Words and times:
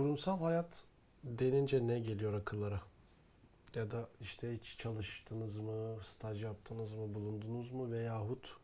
kurumsal 0.00 0.40
hayat 0.40 0.84
denince 1.24 1.86
ne 1.86 1.98
geliyor 1.98 2.32
akıllara? 2.32 2.80
Ya 3.74 3.90
da 3.90 4.08
işte 4.20 4.56
hiç 4.56 4.78
çalıştınız 4.78 5.56
mı, 5.56 5.96
staj 6.02 6.42
yaptınız 6.42 6.94
mı, 6.94 7.14
bulundunuz 7.14 7.72
mu 7.72 7.90
veyahut 7.90 8.56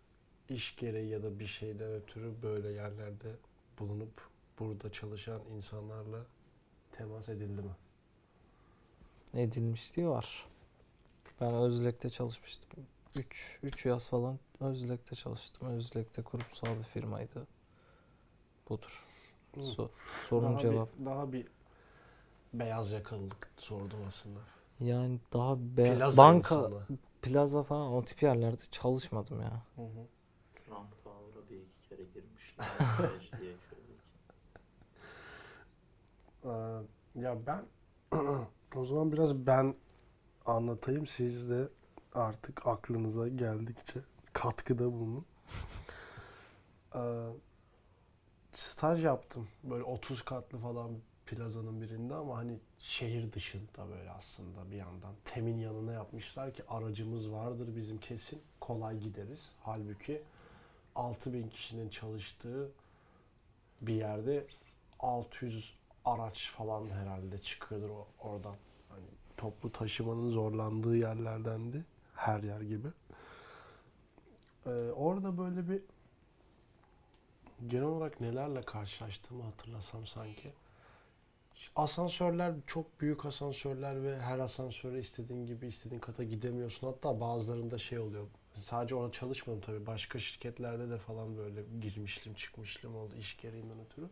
iş 0.48 0.76
gereği 0.76 1.08
ya 1.08 1.22
da 1.22 1.38
bir 1.38 1.46
şeyden 1.46 1.92
ötürü 1.92 2.34
böyle 2.42 2.68
yerlerde 2.68 3.36
bulunup 3.78 4.28
burada 4.58 4.92
çalışan 4.92 5.40
insanlarla 5.56 6.26
temas 6.92 7.28
edildi 7.28 7.62
mi? 7.62 7.76
Edilmişliği 9.34 10.08
var. 10.08 10.46
Ben 11.40 11.54
Özlek'te 11.54 12.10
çalışmıştım. 12.10 12.86
3 13.18 13.58
3 13.62 13.86
yaz 13.86 14.08
falan 14.08 14.38
Özlek'te 14.60 15.16
çalıştım. 15.16 15.68
Özlek'te 15.68 16.22
kurumsal 16.22 16.78
bir 16.78 16.84
firmaydı. 16.84 17.46
Budur. 18.68 19.06
So- 19.62 19.90
sorun 20.28 20.50
daha 20.52 20.58
cevap. 20.58 20.98
Bir, 20.98 21.04
daha 21.06 21.32
bir 21.32 21.46
beyaz 22.54 22.92
yakalılık 22.92 23.50
sordum 23.56 23.98
aslında. 24.08 24.40
Yani 24.80 25.20
daha 25.32 25.56
be- 25.58 25.94
Plaza 25.98 26.22
banka 26.22 26.54
insanı. 26.54 26.82
plaza 27.22 27.62
falan 27.62 27.92
o 27.92 28.04
tip 28.04 28.22
yerlerde 28.22 28.62
çalışmadım 28.70 29.40
ya. 29.40 29.62
Hı 29.76 29.82
hı. 29.82 30.06
Trump 30.66 31.04
Tower'a 31.04 31.50
bir 31.50 31.56
iki 31.56 31.88
kere 31.88 32.02
girmişler. 32.04 32.66
diye 33.40 33.54
şöyle. 33.70 33.86
Ee, 36.44 36.82
ya 37.14 37.36
ben 37.46 37.64
o 38.76 38.84
zaman 38.84 39.12
biraz 39.12 39.34
ben 39.46 39.74
anlatayım 40.46 41.06
siz 41.06 41.50
de 41.50 41.68
artık 42.14 42.66
aklınıza 42.66 43.28
geldikçe 43.28 44.00
katkıda 44.32 44.92
bulunun. 44.92 45.24
Staj 48.56 49.04
yaptım 49.04 49.48
böyle 49.64 49.84
30 49.84 50.22
katlı 50.22 50.58
falan 50.58 50.90
plazanın 51.26 51.80
birinde 51.80 52.14
ama 52.14 52.36
hani 52.36 52.58
şehir 52.78 53.32
dışında 53.32 53.88
böyle 53.88 54.10
aslında 54.10 54.70
bir 54.70 54.76
yandan. 54.76 55.14
Temin 55.24 55.58
yanına 55.58 55.92
yapmışlar 55.92 56.54
ki 56.54 56.62
aracımız 56.68 57.32
vardır 57.32 57.76
bizim 57.76 57.98
kesin 57.98 58.42
kolay 58.60 58.98
gideriz. 58.98 59.52
Halbuki 59.62 60.22
6000 60.94 61.48
kişinin 61.48 61.88
çalıştığı 61.88 62.70
bir 63.80 63.94
yerde 63.94 64.46
600 65.00 65.74
araç 66.04 66.50
falan 66.50 66.90
herhalde 66.90 67.38
çıkıyordur 67.38 67.90
oradan. 68.20 68.56
Hani 68.88 69.06
toplu 69.36 69.72
taşımanın 69.72 70.28
zorlandığı 70.28 70.96
yerlerdendi. 70.96 71.84
Her 72.14 72.42
yer 72.42 72.60
gibi. 72.60 72.88
Ee, 74.66 74.70
orada 74.96 75.38
böyle 75.38 75.68
bir 75.68 75.82
genel 77.66 77.84
olarak 77.84 78.20
nelerle 78.20 78.62
karşılaştığımı 78.62 79.42
hatırlasam 79.42 80.06
sanki. 80.06 80.52
Asansörler 81.76 82.54
çok 82.66 83.00
büyük 83.00 83.26
asansörler 83.26 84.02
ve 84.02 84.20
her 84.20 84.38
asansöre 84.38 84.98
istediğin 84.98 85.46
gibi 85.46 85.66
istediğin 85.66 86.00
kata 86.00 86.24
gidemiyorsun. 86.24 86.86
Hatta 86.86 87.20
bazılarında 87.20 87.78
şey 87.78 87.98
oluyor. 87.98 88.26
Sadece 88.54 88.94
orada 88.94 89.12
çalışmadım 89.12 89.60
tabii. 89.60 89.86
Başka 89.86 90.18
şirketlerde 90.18 90.90
de 90.90 90.98
falan 90.98 91.36
böyle 91.36 91.62
girmişlim 91.80 92.34
çıkmışlım 92.34 92.96
oldu 92.96 93.14
iş 93.16 93.36
gereğinden 93.36 93.80
ötürü 93.80 94.08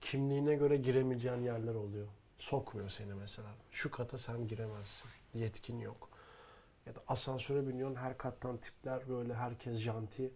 kimliğine 0.00 0.54
göre 0.54 0.76
giremeyeceğin 0.76 1.42
yerler 1.42 1.74
oluyor. 1.74 2.06
Sokmuyor 2.38 2.88
seni 2.88 3.14
mesela. 3.14 3.48
Şu 3.70 3.90
kata 3.90 4.18
sen 4.18 4.48
giremezsin. 4.48 5.10
Yetkin 5.34 5.78
yok. 5.78 6.08
Ya 6.86 6.94
da 6.94 7.00
asansöre 7.08 7.68
biniyorsun 7.68 7.96
her 7.96 8.18
kattan 8.18 8.56
tipler 8.56 9.08
böyle 9.08 9.34
herkes 9.34 9.78
janti. 9.78 10.30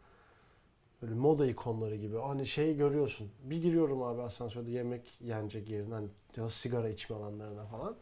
Böyle 1.03 1.15
moda 1.15 1.47
ikonları 1.47 1.97
gibi. 1.97 2.17
Hani 2.17 2.47
şey 2.47 2.77
görüyorsun. 2.77 3.31
Bir 3.45 3.63
giriyorum 3.63 4.03
abi 4.03 4.23
asansörde 4.23 4.71
yemek 4.71 5.21
yenecek 5.21 5.69
yerine 5.69 5.95
hani 5.95 6.09
ya 6.37 6.49
sigara 6.49 6.89
içme 6.89 7.17
alanlarına 7.17 7.65
falan. 7.65 7.97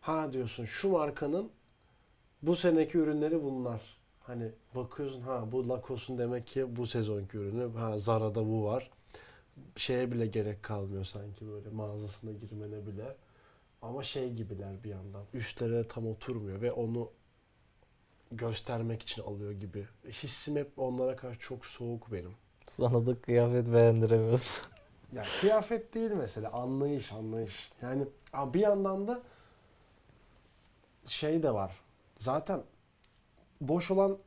Ha 0.00 0.32
diyorsun 0.32 0.64
şu 0.64 0.88
markanın 0.88 1.50
bu 2.42 2.56
seneki 2.56 2.98
ürünleri 2.98 3.42
bunlar. 3.44 3.80
Hani 4.20 4.50
bakıyorsun 4.74 5.20
ha 5.20 5.52
bu 5.52 5.68
Lacoste'un 5.68 6.18
demek 6.18 6.46
ki 6.46 6.76
bu 6.76 6.86
sezonki 6.86 7.36
ürünü. 7.36 7.72
Ha 7.78 7.98
Zara'da 7.98 8.46
bu 8.46 8.64
var 8.64 8.90
şeye 9.76 10.12
bile 10.12 10.26
gerek 10.26 10.62
kalmıyor 10.62 11.04
sanki 11.04 11.46
böyle 11.46 11.70
mağazasına 11.70 12.32
girmene 12.32 12.86
bile. 12.86 13.16
Ama 13.82 14.02
şey 14.02 14.32
gibiler 14.32 14.84
bir 14.84 14.90
yandan. 14.90 15.24
Üstlere 15.34 15.88
tam 15.88 16.06
oturmuyor 16.06 16.60
ve 16.60 16.72
onu 16.72 17.10
göstermek 18.32 19.02
için 19.02 19.22
alıyor 19.22 19.52
gibi. 19.52 19.86
Hissim 20.08 20.56
hep 20.56 20.78
onlara 20.78 21.16
karşı 21.16 21.40
çok 21.40 21.66
soğuk 21.66 22.12
benim. 22.12 22.34
Sana 22.76 23.06
da 23.06 23.20
kıyafet 23.20 23.72
beğendiremiyorsun. 23.72 24.64
Yani 25.12 25.26
kıyafet 25.40 25.94
değil 25.94 26.10
mesela 26.10 26.52
anlayış 26.52 27.12
anlayış. 27.12 27.72
Yani 27.82 28.06
bir 28.34 28.60
yandan 28.60 29.08
da 29.08 29.22
şey 31.06 31.42
de 31.42 31.54
var. 31.54 31.80
Zaten 32.18 32.62
boş 33.60 33.90
olan 33.90 34.18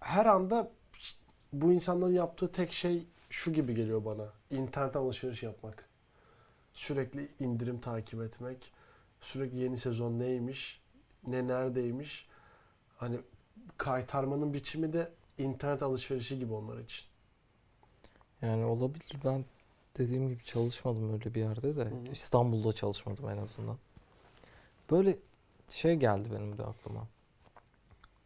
her 0.00 0.26
anda 0.26 0.70
bu 1.52 1.72
insanların 1.72 2.12
yaptığı 2.12 2.52
tek 2.52 2.72
şey 2.72 3.06
şu 3.30 3.52
gibi 3.52 3.74
geliyor 3.74 4.04
bana. 4.04 4.32
İnternet 4.50 4.96
alışveriş 4.96 5.42
yapmak. 5.42 5.88
Sürekli 6.72 7.28
indirim 7.40 7.80
takip 7.80 8.22
etmek. 8.22 8.72
Sürekli 9.20 9.58
yeni 9.58 9.76
sezon 9.76 10.18
neymiş, 10.18 10.82
ne 11.26 11.48
neredeymiş. 11.48 12.28
Hani 12.96 13.18
kaytarmanın 13.78 14.54
biçimi 14.54 14.92
de 14.92 15.12
internet 15.38 15.82
alışverişi 15.82 16.38
gibi 16.38 16.52
onlar 16.52 16.78
için. 16.78 17.06
Yani 18.42 18.64
olabilir. 18.64 19.16
Ben 19.24 19.44
dediğim 19.98 20.28
gibi 20.28 20.44
çalışmadım 20.44 21.12
öyle 21.12 21.34
bir 21.34 21.40
yerde 21.40 21.76
de. 21.76 21.84
Hı 21.84 21.84
hı. 21.84 22.12
İstanbul'da 22.12 22.72
çalışmadım 22.72 23.28
en 23.28 23.36
azından. 23.36 23.78
Böyle 24.90 25.18
şey 25.68 25.94
geldi 25.96 26.28
benim 26.32 26.58
de 26.58 26.64
aklıma. 26.64 27.06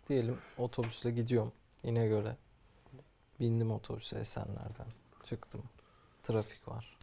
Diyelim 0.08 0.38
otobüsle 0.58 1.10
gidiyorum 1.10 1.52
İnegöl'e. 1.84 2.36
Bindim 3.40 3.70
otobüse 3.70 4.18
Esenler'den. 4.18 4.86
Çıktım. 5.24 5.62
Trafik 6.22 6.68
var. 6.68 6.98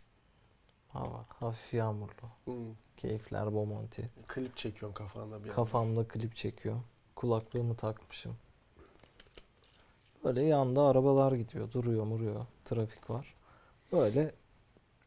Hava 0.88 1.26
hafif 1.30 1.74
yağmurlu. 1.74 2.30
Keyifler 2.97 3.53
Bomonti. 3.53 4.09
Klip 4.28 4.58
çekiyorsun 4.58 4.96
kafanda 4.96 5.44
bir. 5.44 5.50
Kafamda 5.50 6.08
klip 6.08 6.36
çekiyor. 6.36 6.82
Kulaklığımı 7.16 7.76
takmışım. 7.76 8.38
Böyle 10.24 10.42
yanda 10.42 10.84
arabalar 10.84 11.31
gidiyor. 11.31 11.72
Duruyor 11.72 12.03
muruyor. 12.03 12.46
Trafik 12.66 13.09
var. 13.09 13.36
Böyle 13.92 14.36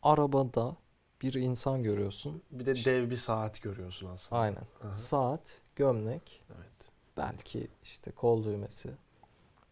arabada 0.02 0.76
bir 1.22 1.34
insan 1.34 1.82
görüyorsun. 1.82 2.42
Bir 2.50 2.66
de 2.66 2.74
dev 2.74 3.10
bir 3.10 3.16
saat 3.16 3.62
görüyorsun 3.62 4.06
aslında. 4.08 4.42
Aynen. 4.42 4.64
Aha, 4.84 4.94
Saat, 4.94 5.60
gömlek, 5.76 6.42
Evet. 6.56 6.92
belki 7.16 7.68
işte 7.82 8.10
kol 8.10 8.44
düğmesi, 8.44 8.90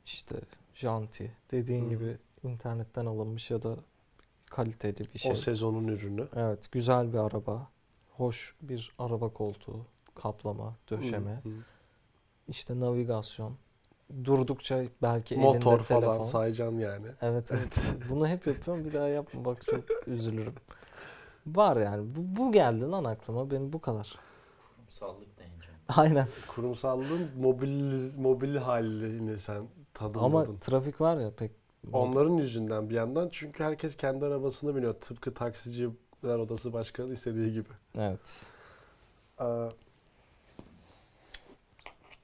işte 0.04 0.36
janti 0.74 1.32
dediğin 1.50 1.84
Hı. 1.84 1.88
gibi 1.88 2.18
internetten 2.42 3.06
alınmış 3.06 3.50
ya 3.50 3.62
da 3.62 3.76
kaliteli 4.46 4.98
bir 5.14 5.18
şey. 5.18 5.32
O 5.32 5.34
sezonun 5.34 5.88
ürünü. 5.88 6.28
Evet, 6.36 6.72
güzel 6.72 7.12
bir 7.12 7.18
araba. 7.18 7.68
Hoş 8.16 8.54
bir 8.62 8.92
araba 8.98 9.28
koltuğu, 9.28 9.86
kaplama, 10.14 10.76
döşeme. 10.90 11.30
Hı, 11.30 11.48
hı. 11.48 11.52
İşte 12.48 12.80
navigasyon. 12.80 13.56
Durdukça 14.24 14.82
belki 15.02 15.36
Motor 15.36 15.72
elinde 15.72 15.82
falan 15.84 16.00
telefon. 16.02 16.22
sayacaksın 16.22 16.78
yani. 16.78 17.06
Evet, 17.22 17.50
evet. 17.52 17.78
Bunu 18.10 18.28
hep 18.28 18.46
yapıyorum. 18.46 18.84
Bir 18.84 18.92
daha 18.92 19.08
yapma. 19.08 19.44
Bak 19.44 19.66
çok 19.66 19.84
üzülürüm. 20.06 20.54
Var 21.46 21.76
yani. 21.76 22.14
Bu, 22.16 22.40
bu 22.40 22.52
geldi 22.52 22.80
lan 22.84 23.04
aklıma. 23.04 23.50
Benim 23.50 23.72
bu 23.72 23.80
kadar. 23.80 24.18
Kurumsallık 24.76 25.38
deyince. 25.38 25.68
Aynen. 25.88 26.28
Kurumsallığın 26.48 27.30
mobil 27.40 28.12
mobil 28.18 28.56
halini 28.56 29.38
sen 29.38 29.54
Ama 29.56 29.66
tadımladın. 29.94 30.56
trafik 30.56 31.00
var 31.00 31.16
ya 31.20 31.30
pek 31.30 31.52
Onların 31.92 32.32
yüzünden 32.34 32.90
bir 32.90 32.94
yandan 32.94 33.28
çünkü 33.32 33.64
herkes 33.64 33.96
kendi 33.96 34.24
arabasını 34.24 34.76
biniyor. 34.76 34.94
Tıpkı 34.94 35.34
taksiciler 35.34 36.38
odası 36.38 36.72
başkanı 36.72 37.12
istediği 37.12 37.52
gibi. 37.52 37.68
Evet. 37.98 38.46
Ee, 39.40 39.68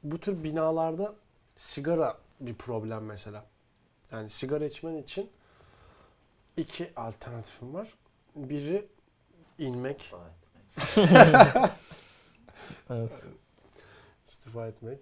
bu 0.03 0.19
tür 0.21 0.45
binalarda 0.45 1.15
sigara 1.57 2.19
bir 2.41 2.55
problem 2.55 3.05
mesela. 3.05 3.47
Yani 4.13 4.31
sigara 4.31 4.65
içmen 4.65 4.97
için 4.97 5.31
iki 6.57 6.91
alternatifim 6.97 7.75
var. 7.75 7.95
Biri 8.37 8.89
inmek, 9.59 10.01
İstifa 10.01 10.29
etmek. 10.29 11.71
Evet. 12.91 13.27
istifa 14.27 14.67
etmek. 14.67 14.99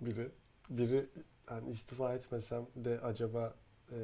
Biri, 0.00 0.28
biri 0.70 1.06
yani 1.50 1.70
istifa 1.70 2.14
etmesem 2.14 2.66
de 2.76 3.00
acaba 3.00 3.54
e, 3.90 3.96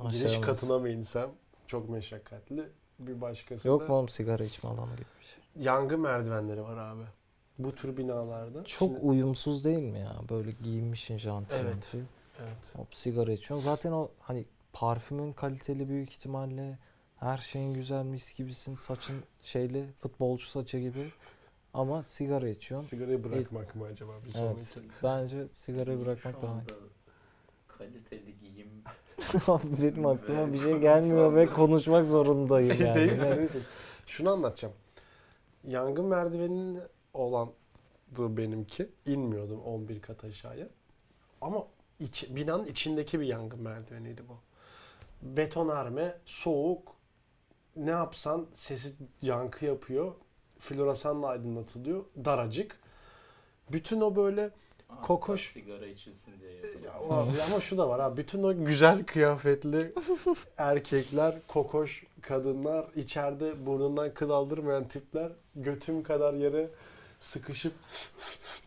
giriş 0.00 0.24
Aşağımız. 0.24 0.46
katına 0.46 0.78
mı 0.78 0.88
insem 0.88 1.30
çok 1.66 1.88
meşakkatli. 1.88 2.68
Bir 2.98 3.20
başkası 3.20 3.68
Yok 3.68 3.80
da 3.82 3.86
mu 3.86 3.94
oğlum 3.94 4.08
sigara 4.08 4.44
içme 4.44 4.70
alanı 4.70 4.92
gibi 4.96 5.06
bir 5.20 5.24
şey? 5.26 5.64
yangın 5.64 6.00
merdivenleri 6.00 6.62
var 6.62 6.76
abi. 6.76 7.02
Bu 7.64 7.74
tür 7.74 7.96
binalarda. 7.96 8.64
Çok 8.64 8.88
Şimdi- 8.88 9.00
uyumsuz 9.00 9.64
değil 9.64 9.78
mi 9.82 9.98
ya? 9.98 10.16
Böyle 10.30 10.50
giyinmişsin 10.62 11.18
janti 11.18 11.56
Evet. 11.56 11.72
janti. 11.72 11.98
evet. 12.40 12.74
Hop 12.76 12.94
sigara 12.94 13.32
içiyorsun. 13.32 13.64
Zaten 13.64 13.92
o 13.92 14.08
hani 14.20 14.44
parfümün 14.72 15.32
kaliteli 15.32 15.88
büyük 15.88 16.10
ihtimalle 16.10 16.78
Her 17.16 17.38
şeyin 17.38 17.74
güzel 17.74 18.04
mis 18.04 18.36
gibisin. 18.36 18.74
Saçın 18.74 19.16
şeyli 19.42 19.86
futbolcu 19.98 20.44
saçı 20.46 20.78
gibi. 20.78 21.10
Ama 21.74 22.02
sigara 22.02 22.48
içiyorsun. 22.48 22.88
Sigarayı 22.88 23.24
bırakmak 23.24 23.74
mı 23.76 23.84
acaba 23.84 24.12
bir 24.26 24.30
sonraki? 24.30 24.56
Evet. 24.76 24.86
Bence 25.02 25.46
sigarayı 25.52 26.00
bırakmak 26.00 26.42
daha 26.42 26.52
iyi. 26.54 26.64
kaliteli 27.68 28.34
giyim 28.40 28.68
Benim 29.82 30.06
aklıma 30.06 30.52
bir 30.52 30.58
şey 30.58 30.78
gelmiyor 30.78 31.34
ve 31.34 31.46
konuşmak 31.46 32.06
zorundayım 32.06 32.76
yani. 32.86 33.06
Ne- 33.06 33.36
değilsin. 33.38 33.62
Şunu 34.06 34.30
anlatacağım. 34.30 34.74
Yangın 35.66 36.04
merdiveninin 36.04 36.80
olandı 37.14 37.52
benimki. 38.18 38.88
İnmiyordum 39.06 39.60
11 39.60 40.02
kat 40.02 40.24
aşağıya. 40.24 40.68
Ama 41.40 41.66
iç, 42.00 42.26
binanın 42.30 42.64
içindeki 42.64 43.20
bir 43.20 43.26
yangın 43.26 43.62
merdiveniydi 43.62 44.22
bu. 44.28 44.36
Betonarme, 45.36 46.18
soğuk. 46.24 46.92
Ne 47.76 47.90
yapsan 47.90 48.46
sesi 48.54 48.92
yankı 49.22 49.64
yapıyor. 49.64 50.12
Floresanla 50.58 51.26
aydınlatılıyor. 51.26 52.04
Daracık. 52.24 52.76
Bütün 53.72 54.00
o 54.00 54.16
böyle 54.16 54.50
Aa, 54.90 55.00
Kokoş- 55.00 55.52
sigara 55.52 55.86
içilsin 55.86 56.32
diye 56.40 56.52
Ya, 56.52 56.58
yapılıyor. 56.58 56.94
ama- 57.10 57.42
ama 57.50 57.60
şu 57.60 57.78
da 57.78 57.88
var 57.88 58.00
ha. 58.00 58.16
Bütün 58.16 58.42
o 58.42 58.64
güzel 58.64 59.04
kıyafetli 59.06 59.92
erkekler, 60.58 61.34
kokoş 61.48 62.04
kadınlar, 62.20 62.86
içeride 62.96 63.66
burnundan 63.66 64.14
kıl 64.14 64.30
aldırmayan 64.30 64.88
tipler 64.88 65.32
götüm 65.56 66.02
kadar 66.02 66.34
yere 66.34 66.70
sıkışıp 67.22 67.72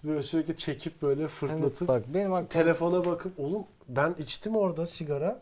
böyle 0.03 0.23
sürekli 0.23 0.57
çekip 0.57 1.01
böyle 1.01 1.21
Evet, 1.21 1.31
fırlatıp 1.31 1.87
bak 1.87 2.03
benim 2.13 2.33
aklıma 2.33 2.49
telefona 2.49 3.05
bakıp 3.05 3.39
oğlum 3.39 3.65
ben 3.87 4.15
içtim 4.19 4.55
orada 4.55 4.87
sigara. 4.87 5.41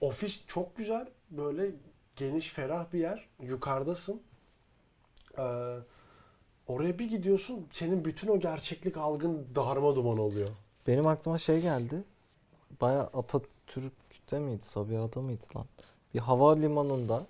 Ofis 0.00 0.46
çok 0.46 0.76
güzel. 0.76 1.06
Böyle 1.30 1.70
geniş, 2.16 2.48
ferah 2.52 2.92
bir 2.92 2.98
yer. 2.98 3.28
Yukarıdasın. 3.42 4.22
Ee, 5.38 5.42
oraya 6.66 6.98
bir 6.98 7.08
gidiyorsun. 7.08 7.66
Senin 7.72 8.04
bütün 8.04 8.28
o 8.28 8.40
gerçeklik 8.40 8.96
algın 8.96 9.46
darma 9.54 9.96
duman 9.96 10.18
oluyor. 10.18 10.48
benim 10.86 11.06
aklıma 11.06 11.38
şey 11.38 11.60
geldi. 11.60 12.04
Baya 12.80 13.00
Atatürk'te 13.00 14.38
miydi? 14.38 14.62
Sabiha'da 14.64 15.20
mıydı 15.20 15.44
lan? 15.56 15.66
Bir 16.14 16.18
havalimanında 16.18 17.24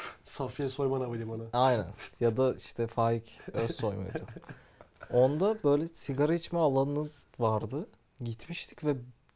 Safiye 0.24 0.68
Soyman 0.68 1.00
Havalimanı. 1.00 1.42
aynen 1.52 1.86
ya 2.20 2.36
da 2.36 2.54
işte 2.54 2.86
Faik 2.86 3.40
Özsoy 3.52 3.94
muydu? 3.96 4.18
Onda 5.12 5.56
böyle 5.64 5.88
sigara 5.88 6.34
içme 6.34 6.58
alanı 6.58 7.08
vardı. 7.38 7.86
Gitmiştik 8.20 8.84
ve 8.84 8.94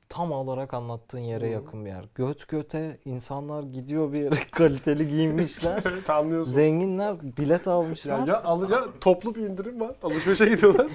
tam 0.09 0.32
olarak 0.32 0.75
anlattığın 0.75 1.19
yere 1.19 1.47
Hı. 1.47 1.50
yakın 1.53 1.85
bir 1.85 1.91
yer. 1.91 2.05
Göt 2.14 2.49
göte 2.49 2.99
insanlar 3.05 3.62
gidiyor 3.62 4.12
bir 4.12 4.20
yere 4.20 4.35
kaliteli 4.50 5.09
giyinmişler. 5.09 5.82
Evet 5.87 6.11
anlıyorsun. 6.11 6.53
Zenginler 6.53 7.37
bilet 7.37 7.67
Ya, 7.67 7.73
almışlar. 7.73 8.26
ya, 8.26 8.43
al, 8.43 8.70
ya 8.70 8.85
toplu 9.00 9.35
bir 9.35 9.41
indirim 9.41 9.81
var. 9.81 9.94
Alışverişe 10.03 10.47
gidiyorlar. 10.47 10.91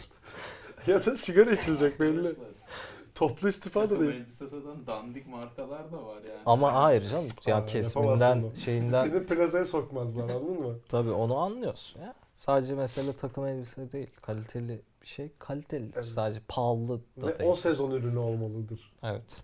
ya 0.88 1.06
da 1.06 1.18
sigara 1.18 1.52
içilecek 1.52 2.00
belli. 2.00 2.36
Toplu 3.18 3.50
istifa 3.50 3.82
da 3.82 3.90
takım 3.90 4.08
değil. 4.08 4.22
elbise 4.22 4.48
satan 4.48 4.88
dandik 4.88 5.28
markalar 5.28 5.92
da 5.92 6.06
var 6.06 6.16
yani. 6.16 6.42
Ama 6.46 6.74
hayır 6.74 7.04
canım 7.10 7.26
ya 7.46 7.56
yapamazsın 7.56 7.82
kesiminden 7.82 8.54
şeyinden 8.54 9.10
Seni 9.10 9.26
plazaya 9.26 9.66
sokmazlar 9.66 10.24
anladın 10.24 10.60
mı? 10.60 10.76
tabii 10.90 11.12
onu 11.12 11.38
anlıyorsun 11.38 12.02
ya. 12.02 12.14
Sadece 12.34 12.76
mesele 12.76 13.14
takım 13.14 13.46
elbise 13.46 13.92
değil. 13.92 14.10
Kaliteli 14.22 14.82
bir 15.02 15.08
şey 15.08 15.30
kaliteli. 15.40 15.90
Evet. 15.96 16.06
Sadece 16.06 16.42
pahalı 16.48 17.02
da 17.22 17.28
Ve 17.28 17.38
değil. 17.40 17.50
o 17.50 17.56
sezon 17.56 17.92
ürünü 17.92 18.18
olmalıdır. 18.18 18.92
Evet. 19.04 19.42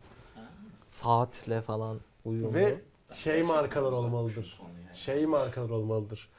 Saatle 0.88 1.62
falan 1.62 2.00
uyumlu. 2.26 2.54
Ve 2.54 2.82
şey 3.14 3.44
markalar 3.44 3.92
olmalıdır. 3.92 4.60
yani. 4.62 4.98
Şey 4.98 5.26
markalar 5.26 5.70
olmalıdır. 5.70 6.30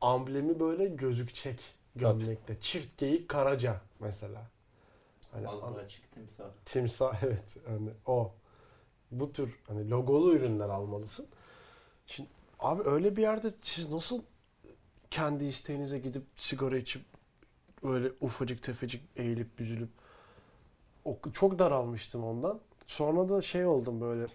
Amblemi 0.00 0.60
böyle 0.60 0.86
gözükecek 0.86 1.60
gömlekte. 1.96 2.56
Çift 2.60 2.98
geyik 2.98 3.28
karaca 3.28 3.80
mesela. 4.00 4.42
Hani 5.32 5.48
Az 5.48 5.64
an- 5.64 5.74
açık 5.74 6.12
timsah. 6.12 6.44
timsah 6.64 7.22
evet 7.22 7.56
hani 7.66 7.90
o. 8.06 8.32
Bu 9.10 9.32
tür 9.32 9.60
hani 9.68 9.90
logolu 9.90 10.34
ürünler 10.34 10.68
almalısın. 10.68 11.26
Şimdi 12.06 12.28
abi 12.58 12.82
öyle 12.88 13.16
bir 13.16 13.22
yerde 13.22 13.50
siz 13.62 13.92
nasıl 13.92 14.22
kendi 15.10 15.44
isteğinize 15.44 15.98
gidip 15.98 16.22
sigara 16.36 16.76
içip 16.78 17.02
öyle 17.82 18.12
ufacık 18.20 18.62
tefecik 18.62 19.02
eğilip 19.16 19.58
büzülüp 19.58 19.88
çok 21.32 21.58
daralmıştım 21.58 22.24
ondan. 22.24 22.60
Sonra 22.86 23.28
da 23.28 23.42
şey 23.42 23.66
oldum 23.66 24.00
böyle 24.00 24.26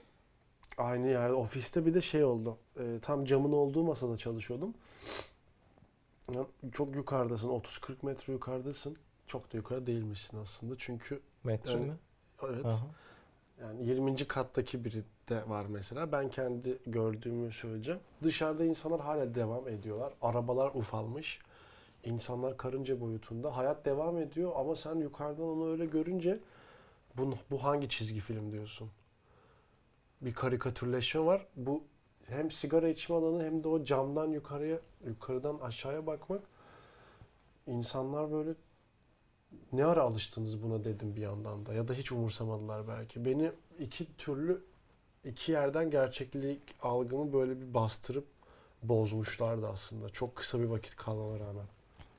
aynı 0.77 1.07
yerde 1.07 1.33
ofiste 1.33 1.85
bir 1.85 1.93
de 1.93 2.01
şey 2.01 2.23
oldu. 2.23 2.57
Ee, 2.79 2.99
tam 3.01 3.25
camın 3.25 3.51
olduğu 3.51 3.83
masada 3.83 4.17
çalışıyordum. 4.17 4.73
Ya, 6.35 6.45
Çok 6.71 6.95
yukarıdasın 6.95 7.49
30-40 7.49 7.95
metre 8.05 8.33
yukarıdasın. 8.33 8.97
Çok 9.27 9.53
da 9.53 9.57
yukarı 9.57 9.87
değilmişsin 9.87 10.37
aslında 10.37 10.75
çünkü 10.77 11.21
Metre 11.43 11.71
Yani- 11.71 11.85
mi? 11.85 11.93
evet 12.43 12.65
Aha. 12.65 12.85
yani 13.61 13.85
20. 13.85 14.27
kattaki 14.27 14.85
biri 14.85 15.03
de 15.29 15.49
var 15.49 15.65
mesela. 15.69 16.11
Ben 16.11 16.29
kendi 16.29 16.77
gördüğümü 16.87 17.51
söyleyeceğim. 17.51 17.99
Dışarıda 18.23 18.65
insanlar 18.65 19.01
hala 19.01 19.35
devam 19.35 19.67
ediyorlar. 19.67 20.13
Arabalar 20.21 20.71
ufalmış. 20.75 21.39
İnsanlar 22.03 22.57
karınca 22.57 23.01
boyutunda. 23.01 23.57
Hayat 23.57 23.85
devam 23.85 24.17
ediyor 24.17 24.51
ama 24.55 24.75
sen 24.75 24.95
yukarıdan 24.95 25.45
onu 25.45 25.71
öyle 25.71 25.85
görünce 25.85 26.39
bu, 27.17 27.33
bu 27.51 27.63
hangi 27.63 27.89
çizgi 27.89 28.19
film 28.19 28.51
diyorsun? 28.51 28.89
Bir 30.21 30.33
karikatürleşme 30.33 31.21
var. 31.25 31.47
Bu 31.55 31.83
hem 32.25 32.51
sigara 32.51 32.87
içme 32.87 33.15
alanı 33.15 33.43
hem 33.43 33.63
de 33.63 33.67
o 33.67 33.83
camdan 33.83 34.27
yukarıya, 34.27 34.79
yukarıdan 35.07 35.57
aşağıya 35.59 36.07
bakmak. 36.07 36.41
İnsanlar 37.67 38.31
böyle 38.31 38.53
ne 39.73 39.85
ara 39.85 40.01
alıştınız 40.01 40.63
buna 40.63 40.83
dedim 40.83 41.15
bir 41.15 41.21
yandan 41.21 41.65
da 41.65 41.73
ya 41.73 41.87
da 41.87 41.93
hiç 41.93 42.11
umursamadılar 42.11 42.87
belki. 42.87 43.25
Beni 43.25 43.51
iki 43.79 44.17
türlü 44.17 44.63
iki 45.25 45.51
yerden 45.51 45.91
gerçeklik 45.91 46.61
algımı 46.81 47.33
böyle 47.33 47.61
bir 47.61 47.73
bastırıp 47.73 48.27
bozmuşlardı 48.83 49.67
aslında. 49.67 50.09
Çok 50.09 50.35
kısa 50.35 50.59
bir 50.59 50.65
vakit 50.65 50.95
kalmama 50.95 51.39
rağmen. 51.39 51.65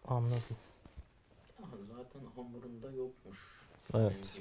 Anladım. 0.08 0.56
Zaten 1.82 2.20
hamurunda 2.36 2.90
yokmuş. 2.90 3.66
Evet. 3.94 4.40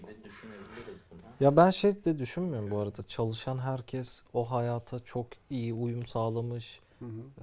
Ya 1.40 1.58
ben 1.58 1.70
şey 1.70 2.04
de 2.04 2.20
düşünmüyorum 2.20 2.72
bu 2.72 2.78
arada. 2.78 3.04
Çalışan 3.04 3.58
herkes 3.58 4.24
o 4.34 4.52
hayata 4.52 5.00
çok 5.00 5.28
iyi 5.50 5.74
uyum 5.74 6.06
sağlamış. 6.06 6.80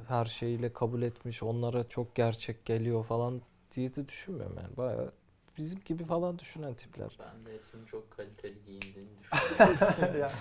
Her 0.09 0.25
şeyiyle 0.25 0.73
kabul 0.73 1.03
etmiş. 1.03 1.43
Onlara 1.43 1.89
çok 1.89 2.15
gerçek 2.15 2.65
geliyor 2.65 3.05
falan 3.05 3.43
diye 3.77 3.95
de 3.95 4.09
düşünmüyorum 4.09 4.57
yani. 4.63 4.77
Bayağı 4.77 5.13
bizim 5.59 5.81
gibi 5.85 6.05
falan 6.05 6.39
düşünen 6.39 6.75
tipler. 6.75 7.19
Ben 7.19 7.47
de 7.47 7.55
hepsinin 7.55 7.87
çok 7.87 8.11
kaliteli 8.11 8.65
giyindiğini 8.67 9.09
düşünüyorum. 9.33 10.19
Ya. 10.21 10.33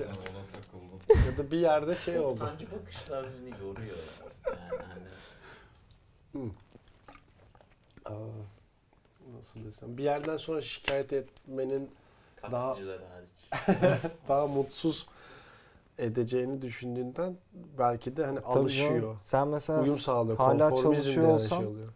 Ona 0.00 0.44
takıldım. 0.52 1.26
ya 1.30 1.38
da 1.38 1.50
bir 1.50 1.58
yerde 1.58 1.94
şey 1.94 2.18
oldu. 2.18 2.38
Toptancı 2.38 2.66
bakışlar 2.72 3.26
beni 3.26 3.50
yoruyor. 3.68 3.96
Yani 4.46 4.82
hani 6.34 6.50
Aa, 8.04 8.12
nasıl 9.38 9.64
desem. 9.64 9.98
Bir 9.98 10.02
yerden 10.04 10.36
sonra 10.36 10.60
şikayet 10.62 11.12
etmenin 11.12 11.90
Daha- 12.42 12.66
taksiciler 12.74 12.98
hariç. 12.98 14.02
daha 14.28 14.46
mutsuz 14.46 15.06
edeceğini 15.98 16.62
düşündüğünden 16.62 17.36
belki 17.78 18.16
de 18.16 18.26
hani 18.26 18.34
Tabii 18.34 18.44
canım, 18.48 18.60
alışıyor. 18.62 19.16
Sen 19.20 19.48
mesela 19.48 19.82
Uyum 19.82 19.98
sağlıyor. 19.98 20.36
hala 20.38 20.70
Konformizm 20.70 20.82
çalışıyor 21.04 21.22
denen 21.26 21.34
olsan- 21.34 21.56
şey 21.58 21.66
oluyor. 21.66 21.92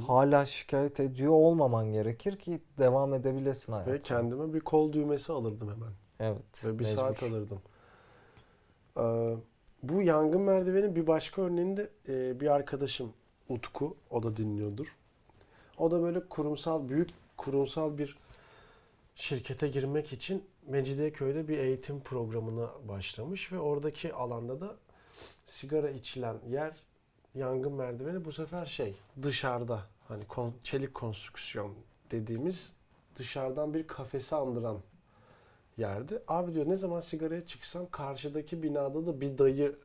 Hala 0.00 0.44
şikayet 0.44 1.00
ediyor 1.00 1.32
olmaman 1.32 1.92
gerekir 1.92 2.38
ki 2.38 2.60
devam 2.78 3.14
edebilesin 3.14 3.72
hayatına. 3.72 3.94
Ve 3.94 4.00
kendime 4.00 4.54
bir 4.54 4.60
kol 4.60 4.92
düğmesi 4.92 5.32
alırdım 5.32 5.70
hemen. 5.70 5.92
Evet. 6.20 6.64
Ve 6.64 6.78
bir 6.78 6.84
mecbur. 6.84 7.00
saat 7.00 7.22
alırdım. 7.22 7.60
Ee, 8.98 9.36
bu 9.82 10.02
yangın 10.02 10.40
merdivenin 10.40 10.96
bir 10.96 11.06
başka 11.06 11.42
örneğinde 11.42 11.90
e, 12.08 12.40
bir 12.40 12.54
arkadaşım 12.54 13.12
Utku, 13.48 13.96
o 14.10 14.22
da 14.22 14.36
dinliyordur. 14.36 14.96
O 15.78 15.90
da 15.90 16.02
böyle 16.02 16.28
kurumsal, 16.28 16.88
büyük 16.88 17.08
kurumsal 17.36 17.98
bir 17.98 18.18
şirkete 19.14 19.68
girmek 19.68 20.12
için 20.12 20.44
Mecidiyeköy'de 20.66 21.48
bir 21.48 21.58
eğitim 21.58 22.00
programına 22.00 22.70
başlamış 22.88 23.52
ve 23.52 23.58
oradaki 23.58 24.14
alanda 24.14 24.60
da 24.60 24.76
sigara 25.46 25.90
içilen 25.90 26.36
yer 26.48 26.72
yangın 27.34 27.72
merdiveni 27.72 28.24
bu 28.24 28.32
sefer 28.32 28.66
şey 28.66 28.94
dışarıda 29.22 29.82
hani 30.08 30.24
kon- 30.26 30.54
çelik 30.62 30.94
konstrüksiyon 30.94 31.74
dediğimiz 32.10 32.72
dışarıdan 33.16 33.74
bir 33.74 33.86
kafesi 33.86 34.36
andıran 34.36 34.78
yerde. 35.76 36.22
Abi 36.28 36.54
diyor 36.54 36.68
ne 36.68 36.76
zaman 36.76 37.00
sigaraya 37.00 37.46
çıksam 37.46 37.90
karşıdaki 37.90 38.62
binada 38.62 39.06
da 39.06 39.20
bir 39.20 39.38
dayı 39.38 39.78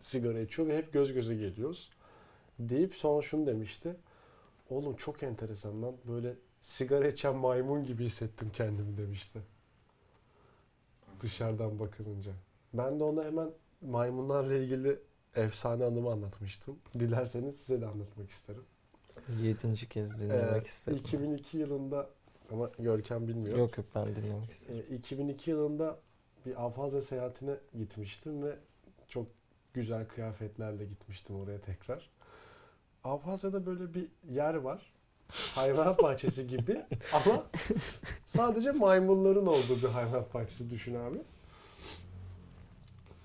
sigara 0.00 0.40
içiyor 0.40 0.68
ve 0.68 0.76
hep 0.78 0.92
göz 0.92 1.12
göze 1.12 1.34
geliyoruz. 1.34 1.90
Deyip 2.58 2.94
sonra 2.94 3.22
şunu 3.22 3.46
demişti. 3.46 3.96
Oğlum 4.70 4.96
çok 4.96 5.22
enteresan 5.22 5.82
lan. 5.82 5.96
Böyle 6.08 6.34
sigara 6.62 7.08
içen 7.08 7.36
maymun 7.36 7.84
gibi 7.84 8.04
hissettim 8.04 8.50
kendimi 8.52 8.96
demişti. 8.96 9.40
Dışarıdan 11.20 11.78
bakılınca. 11.78 12.32
Ben 12.74 13.00
de 13.00 13.04
ona 13.04 13.24
hemen 13.24 13.50
maymunlarla 13.82 14.54
ilgili 14.54 14.98
efsane 15.36 15.84
anımı 15.84 16.10
anlatmıştım. 16.12 16.78
Dilerseniz 16.98 17.56
size 17.56 17.80
de 17.80 17.86
anlatmak 17.86 18.30
isterim. 18.30 18.64
Yedinci 19.42 19.88
kez 19.88 20.16
Ee, 20.16 20.24
dinlemek 20.24 20.66
istedim. 20.66 20.98
2002 20.98 21.58
yılında 21.58 22.10
ama 22.52 22.70
Görkem 22.78 23.28
bilmiyor. 23.28 23.58
Yok 23.58 23.78
yok 23.78 23.86
ben 23.94 24.16
dinlemek. 24.16 24.50
Ee, 24.90 24.94
2002 24.96 25.50
yılında 25.50 25.98
bir 26.46 26.66
Abhazya 26.66 27.02
seyahatine 27.02 27.54
gitmiştim 27.78 28.42
ve 28.42 28.56
çok 29.08 29.26
güzel 29.74 30.08
kıyafetlerle 30.08 30.84
gitmiştim 30.84 31.36
oraya 31.36 31.60
tekrar. 31.60 32.10
Abhazya'da 33.04 33.66
böyle 33.66 33.94
bir 33.94 34.08
yer 34.30 34.54
var. 34.54 34.92
Hayvanat 35.28 35.98
bahçesi 36.02 36.46
gibi 36.46 36.82
ama 37.12 37.46
sadece 38.26 38.70
maymunların 38.72 39.46
olduğu 39.46 39.76
bir 39.82 39.88
hayvanat 39.88 40.34
bahçesi 40.34 40.70
düşün 40.70 40.94
abi. 40.94 41.18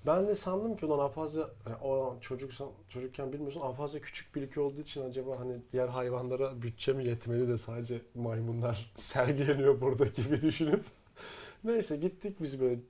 Ben 0.06 0.28
de 0.28 0.34
sandım 0.34 0.76
ki 0.76 0.86
ulan 0.86 0.98
Abhazya, 0.98 1.48
yani 1.66 1.76
o 1.76 2.16
çocuksan, 2.20 2.68
çocukken 2.88 3.32
bilmiyorsun 3.32 3.60
Abhazya 3.60 4.00
küçük 4.00 4.34
bir 4.34 4.42
ülke 4.42 4.60
olduğu 4.60 4.80
için 4.80 5.02
acaba 5.02 5.40
hani 5.40 5.56
diğer 5.72 5.88
hayvanlara 5.88 6.62
bütçe 6.62 6.92
mi 6.92 7.06
yetmeli 7.06 7.48
de 7.48 7.58
sadece 7.58 8.02
maymunlar 8.14 8.92
sergileniyor 8.96 9.80
burada 9.80 10.04
gibi 10.04 10.42
düşünüp 10.42 10.84
Neyse 11.64 11.96
gittik 11.96 12.40
biz 12.40 12.60
böyle 12.60 12.80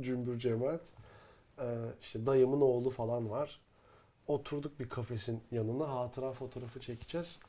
cümbür 0.00 0.38
cemaat. 0.38 0.80
Ee, 1.58 1.64
işte 2.00 2.26
dayımın 2.26 2.60
oğlu 2.60 2.90
falan 2.90 3.30
var. 3.30 3.60
Oturduk 4.26 4.80
bir 4.80 4.88
kafesin 4.88 5.40
yanına 5.50 5.88
hatıra 5.88 6.32
fotoğrafı 6.32 6.80
çekeceğiz. 6.80 7.40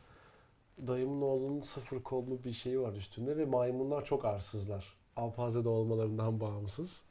Dayımın 0.87 1.21
oğlunun 1.21 1.61
sıfır 1.61 2.03
kollu 2.03 2.43
bir 2.43 2.51
şeyi 2.51 2.81
var 2.81 2.93
üstünde 2.93 3.37
ve 3.37 3.45
maymunlar 3.45 4.05
çok 4.05 4.25
arsızlar. 4.25 4.97
Alpaze'de 5.15 5.69
olmalarından 5.69 6.39
bağımsız. 6.39 7.03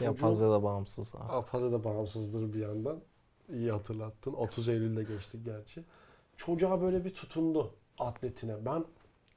Ya 0.00 0.12
fazla 0.12 0.50
da 0.50 0.62
bağımsız 0.62 1.14
artık. 1.14 1.30
Alpaze 1.30 1.72
de 1.72 1.84
bağımsızdır 1.84 2.52
bir 2.52 2.60
yandan. 2.60 3.00
İyi 3.52 3.72
hatırlattın. 3.72 4.32
30 4.32 4.68
Eylül'de 4.68 5.04
geçtik 5.04 5.44
gerçi. 5.44 5.84
Çocuğa 6.36 6.80
böyle 6.80 7.04
bir 7.04 7.14
tutundu 7.14 7.74
atletine. 7.98 8.66
Ben 8.66 8.84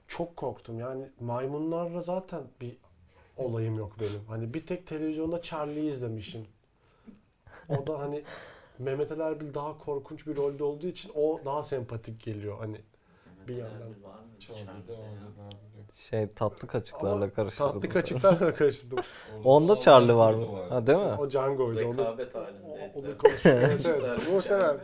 çok 0.08 0.38
korktum. 0.38 0.80
Yani 0.80 1.10
maymunlarla 1.20 2.02
zaten 2.02 2.44
bir 2.62 2.78
olayım 3.38 3.78
yok 3.78 3.96
benim. 4.00 4.26
Hani 4.28 4.54
bir 4.54 4.66
tek 4.66 4.88
televizyonda 4.88 5.42
Charlie'yi 5.42 5.90
izlemişim. 5.90 6.48
O 7.70 7.88
da 7.88 8.00
hani 8.00 8.24
Mehmet 8.80 9.12
Ali 9.12 9.22
Erbil 9.22 9.54
daha 9.54 9.78
korkunç 9.78 10.28
bir 10.28 10.36
rolde 10.36 10.64
olduğu 10.64 10.88
için 10.88 11.12
o 11.16 11.40
daha 11.46 11.64
sempatik 11.64 12.24
geliyor. 12.24 12.58
Hani 12.58 12.72
Mehmet 12.72 13.48
Bir 13.48 13.56
yandan. 13.56 14.04
Var 14.04 14.20
mıydı 14.20 14.40
Charlie'de 14.40 14.98
Şey 15.96 16.28
tatlı 16.34 16.68
kaçıklarla 16.68 17.16
Ama 17.16 17.30
karıştırdım. 17.34 17.72
tatlı 17.74 17.90
kaçıklarla 17.90 18.54
karıştırdım. 18.54 18.98
Onda 19.44 19.80
Charlie 19.80 20.16
var 20.16 20.34
mı? 20.34 20.46
Ha 20.70 20.88
değil 20.88 20.98
mi? 21.00 21.16
O 21.20 21.30
Django'ydu. 21.30 21.88
Onu, 21.88 21.98
Rekabet 21.98 22.36
o- 22.36 22.40
halindeydi. 22.40 22.92
onu 22.96 23.18
konuşuyor. 23.18 23.56
Evet, 23.62 23.86
evet. 23.86 24.30
Muhtemelen. 24.32 24.78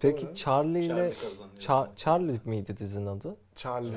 Peki 0.00 0.26
Charlie 0.34 0.84
ile 0.84 0.88
Charlie 0.88 1.14
kazanıyor. 1.14 1.96
Charlie 1.96 2.40
miydi 2.44 2.76
dizinin 2.78 3.06
adı? 3.06 3.36
Charlie. 3.54 3.96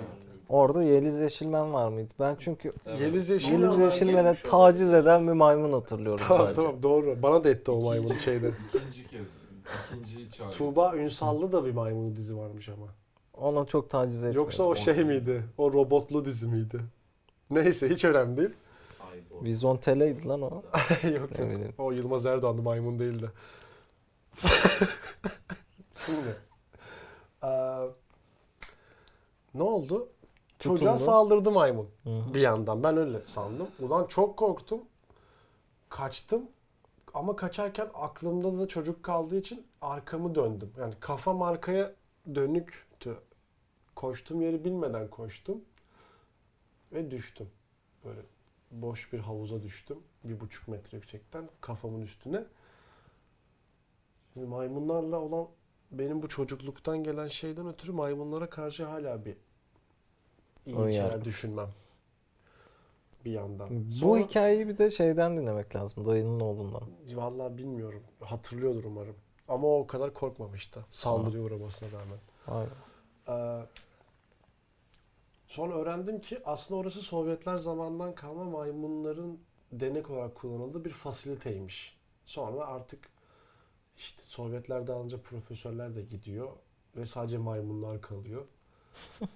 Orada 0.50 0.84
Yeliz 0.84 1.20
Yeşilmen 1.20 1.74
var 1.74 1.90
mıydı? 1.90 2.14
Ben 2.20 2.36
çünkü 2.40 2.74
Yeliz 3.00 3.30
Yeşilmen 3.30 3.62
Yeliz. 3.62 3.80
Yeşilmen'e 3.80 4.22
gelmiş 4.22 4.42
taciz 4.44 4.94
eden 4.94 5.28
bir 5.28 5.32
maymun 5.34 5.74
hatırlıyorum 5.74 6.26
Tamam 6.28 6.44
sadece. 6.44 6.62
tamam 6.62 6.84
doğru. 6.84 7.22
Bana 7.22 7.44
da 7.44 7.50
etti 7.50 7.72
o 7.72 7.82
maymun 7.82 8.18
şeyde. 8.18 8.52
İkinci 8.76 9.08
kez. 9.08 9.28
ikinci 9.94 10.32
Charlie. 10.32 10.54
Tuğba 10.54 10.96
Ünsal'lı 10.96 11.52
da 11.52 11.66
bir 11.66 11.72
maymun 11.72 12.16
dizi 12.16 12.38
varmış 12.38 12.70
ama. 12.70 12.88
Ona 13.42 13.66
çok 13.66 13.90
taciz 13.90 14.16
etmiyor. 14.18 14.36
Yoksa 14.36 14.64
o 14.64 14.76
şey 14.76 15.04
miydi? 15.04 15.44
O 15.58 15.74
robotlu 15.74 16.26
dizi 16.26 16.48
miydi? 16.48 16.80
Neyse 17.50 17.90
hiç 17.90 18.06
önemli 18.06 18.38
değil. 18.38 18.50
Vizontele'ydi 19.42 20.28
lan 20.28 20.42
o. 20.42 20.46
yok 20.52 20.64
Ne 21.04 21.12
yok. 21.20 21.32
bileyim. 21.32 21.74
O 21.78 21.92
Yılmaz 21.92 22.26
Erdoğan'dı 22.26 22.62
maymun 22.62 23.00
değildi. 23.00 23.32
Şimdi. 26.06 26.36
eee, 27.44 27.88
ne 29.54 29.64
oldu? 29.64 30.08
Çocuğa 30.60 30.94
Tutundu. 30.94 31.12
saldırdı 31.12 31.52
maymun. 31.52 31.88
Bir 32.06 32.42
yandan 32.42 32.84
ben 32.84 32.98
öyle 32.98 33.20
sandım. 33.26 33.68
Ulan 33.80 34.06
çok 34.08 34.38
korktum. 34.38 34.82
Kaçtım. 35.90 36.42
Ama 37.14 37.36
kaçarken 37.36 37.88
aklımda 37.94 38.60
da 38.60 38.68
çocuk 38.68 39.04
kaldığı 39.04 39.38
için 39.38 39.66
arkamı 39.82 40.36
döndüm. 40.36 40.72
Yani 40.80 40.94
kafam 41.00 41.42
arkaya 41.42 41.94
dönüktü. 42.36 42.78
Koştuğum 44.02 44.42
yeri 44.42 44.66
bilmeden 44.66 45.10
koştum. 45.10 45.62
Ve 46.94 47.12
düştüm. 47.12 47.50
Böyle 48.06 48.20
boş 48.72 49.14
bir 49.14 49.20
havuza 49.20 49.64
düştüm. 49.64 49.98
Bir 50.24 50.40
buçuk 50.40 50.68
metre 50.68 50.98
yüksekten 50.98 51.50
kafamın 51.62 52.02
üstüne. 52.02 52.44
Şimdi 54.34 54.46
maymunlarla 54.46 55.20
olan 55.20 55.48
benim 55.92 56.22
bu 56.22 56.28
çocukluktan 56.30 57.04
gelen 57.04 57.28
şeyden 57.28 57.68
ötürü 57.68 57.92
maymunlara 57.92 58.50
karşı 58.50 58.86
hala 58.86 59.26
bir 59.26 59.38
iyi 60.66 60.76
Ön 60.78 60.90
şeyler 60.90 61.10
yargı. 61.10 61.26
düşünmem. 61.26 61.70
Bir 63.26 63.32
yandan. 63.32 63.70
Bu 63.90 63.94
Sonra- 63.94 64.20
hikayeyi 64.22 64.68
bir 64.68 64.78
de 64.78 64.92
şeyden 64.92 65.38
dinlemek 65.38 65.76
lazım. 65.76 66.06
Dayının 66.06 66.40
oğlundan. 66.40 66.84
Vallahi 67.14 67.58
bilmiyorum. 67.58 68.04
Hatırlıyordur 68.20 68.84
umarım. 68.84 69.16
Ama 69.48 69.68
o 69.78 69.88
kadar 69.88 70.14
korkmamıştı. 70.14 70.86
Saldırıya 70.90 71.44
uğramasına 71.44 71.90
rağmen. 71.92 72.20
Aynen. 72.48 72.72
Ee, 73.28 73.66
sonra 75.48 75.74
öğrendim 75.74 76.22
ki 76.22 76.40
aslında 76.46 76.80
orası 76.80 77.02
Sovyetler 77.02 77.58
zamandan 77.58 78.16
kalma 78.16 78.44
maymunların 78.44 79.40
denek 79.72 80.10
olarak 80.10 80.36
kullanıldığı 80.36 80.86
bir 80.86 80.90
fasiliteymiş. 80.90 81.98
Sonra 82.26 82.68
artık 82.68 83.10
işte 83.98 84.22
Sovyetler 84.26 84.88
dağılınca 84.88 85.22
profesörler 85.22 85.96
de 85.96 86.02
gidiyor 86.02 86.50
ve 86.96 87.06
sadece 87.06 87.38
maymunlar 87.38 88.02
kalıyor. 88.02 88.46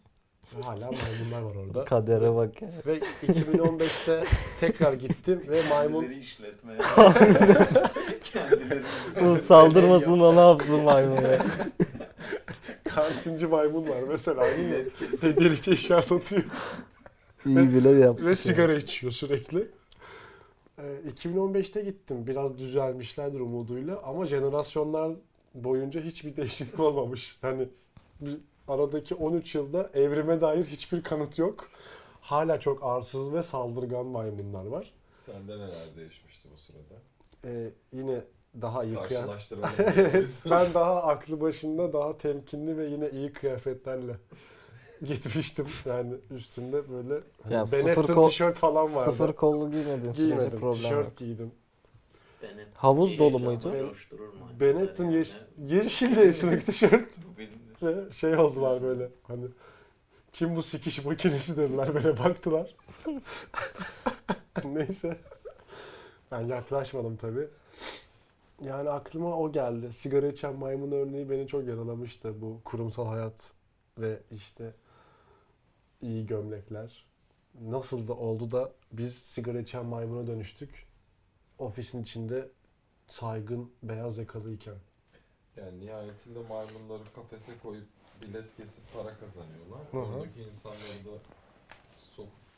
Ve 0.57 0.61
hala 0.61 0.91
maymunlar 0.91 1.41
var 1.41 1.55
orada. 1.55 1.85
Kadere 1.85 2.35
bak 2.35 2.61
ya. 2.61 2.69
Ve 2.85 2.99
2015'te 2.99 4.23
tekrar 4.59 4.93
gittim 4.93 5.43
ve 5.47 5.69
maymun 5.69 6.01
Kendileri 6.01 6.19
işletmeye. 6.19 6.77
Kendileri. 8.23 9.41
Saldırmasın 9.41 10.21
da 10.21 10.33
ne 10.33 10.39
yapsın 10.39 10.83
maymun 10.83 11.21
ya. 11.21 11.45
kantinci 12.95 13.47
maymun 13.47 13.89
var 13.89 14.03
mesela. 14.09 14.47
Yine 14.47 14.83
hediyelik 15.21 15.67
eşya 15.67 16.01
satıyor. 16.01 16.43
İyi 17.45 17.73
bile 17.73 17.89
yapmış. 17.89 18.25
Ve 18.25 18.35
sigara 18.35 18.73
içiyor 18.73 19.11
sürekli. 19.11 19.67
Ee, 20.77 20.83
2015'te 21.15 21.81
gittim. 21.81 22.27
Biraz 22.27 22.57
düzelmişlerdir 22.57 23.39
umuduyla. 23.39 24.01
Ama 24.03 24.25
jenerasyonlar 24.25 25.11
boyunca 25.53 26.01
hiçbir 26.01 26.35
değişiklik 26.35 26.79
olmamış. 26.79 27.39
Yani 27.43 27.67
bir 28.21 28.37
aradaki 28.67 29.15
13 29.15 29.55
yılda 29.55 29.89
evrime 29.93 30.41
dair 30.41 30.65
hiçbir 30.65 31.03
kanıt 31.03 31.39
yok. 31.39 31.67
Hala 32.21 32.59
çok 32.59 32.83
arsız 32.83 33.33
ve 33.33 33.43
saldırgan 33.43 34.05
maymunlar 34.05 34.65
var. 34.65 34.93
Sende 35.25 35.55
neler 35.55 35.95
değişmişti 35.97 36.47
bu 36.53 36.57
sırada? 36.57 37.01
Ee, 37.45 37.71
yine 37.93 38.21
daha 38.61 38.83
iyi. 38.83 38.97
Evet, 39.95 40.43
ben 40.45 40.73
daha 40.73 41.03
aklı 41.03 41.41
başında, 41.41 41.93
daha 41.93 42.17
temkinli 42.17 42.77
ve 42.77 42.85
yine 42.85 43.09
iyi 43.09 43.33
kıyafetlerle 43.33 44.15
gitmiştim. 45.05 45.67
Yani 45.85 46.13
üstünde 46.31 46.89
böyle 46.91 47.21
hani 47.43 47.53
Ya 47.53 47.65
Benetton 47.71 48.15
kol- 48.15 48.29
tişört 48.29 48.57
falan 48.57 48.95
vardı. 48.95 49.11
Sıfır 49.11 49.33
kollu 49.33 49.71
giymediğin 49.71 50.11
sürece 50.11 50.27
Giymedim, 50.27 50.59
problem 50.59 50.73
tişört 50.81 51.05
yok. 51.05 51.17
giydim. 51.17 51.51
Benetton 52.43 52.71
Havuz 52.75 53.19
dolu 53.19 53.39
muydu? 53.39 53.69
maymunları 53.69 54.59
Benetton 54.59 55.05
yani. 55.05 55.15
yeş 55.15 55.35
yeşil 55.67 56.15
de 56.15 56.21
üstündeki 56.27 56.65
tişört 56.71 57.15
ve 57.83 58.11
şey 58.11 58.35
oldular 58.37 58.83
böyle 58.83 59.09
hani 59.27 59.45
kim 60.33 60.55
bu 60.55 60.63
sikiş 60.63 61.05
makinesi 61.05 61.57
dediler 61.57 61.93
böyle 61.95 62.19
baktılar. 62.19 62.75
Neyse. 64.65 65.17
Ben 66.31 66.41
yaklaşmadım 66.41 67.17
tabi. 67.17 67.47
Yani 68.65 68.89
aklıma 68.89 69.37
o 69.37 69.51
geldi. 69.51 69.93
Sigara 69.93 70.27
içen 70.27 70.55
maymun 70.55 70.91
örneği 70.91 71.29
beni 71.29 71.47
çok 71.47 71.67
yaralamıştı. 71.67 72.41
Bu 72.41 72.61
kurumsal 72.65 73.07
hayat 73.07 73.51
ve 73.97 74.19
işte 74.31 74.73
iyi 76.01 76.25
gömlekler. 76.25 77.05
Nasıl 77.61 78.07
da 78.07 78.13
oldu 78.13 78.51
da 78.51 78.71
biz 78.91 79.15
sigara 79.15 79.59
içen 79.59 79.85
maymuna 79.85 80.27
dönüştük. 80.27 80.87
Ofisin 81.57 82.01
içinde 82.03 82.49
saygın 83.07 83.71
beyaz 83.83 84.17
yakalıyken. 84.17 84.75
Yani 85.57 85.79
nihayetinde 85.79 86.39
maymunları 86.39 87.03
kafese 87.15 87.57
koyup 87.63 87.87
bilet 88.21 88.55
kesip 88.57 88.93
para 88.93 89.17
kazanıyorlar. 89.17 89.81
Hı 89.91 89.97
hı. 89.97 90.01
Oradaki 90.01 90.41
insanları 90.41 91.05
da 91.05 91.19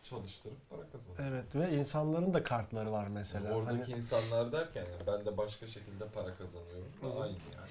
çalıştırıp 0.04 0.70
para 0.70 0.90
kazanıyorlar. 0.92 1.26
Evet 1.38 1.56
ve 1.56 1.78
insanların 1.78 2.34
da 2.34 2.44
kartları 2.44 2.92
var 2.92 3.08
mesela. 3.08 3.46
Yani 3.50 3.56
oradaki 3.56 3.82
Hani- 3.84 3.94
insanlar 3.94 4.52
derken 4.52 4.82
yani 4.86 5.08
ben 5.08 5.26
de 5.26 5.38
başka 5.38 5.68
şekilde 5.68 6.08
para 6.08 6.36
kazanıyorum 6.36 6.92
da 7.04 7.08
hı. 7.08 7.22
aynı 7.22 7.38
yani. 7.56 7.68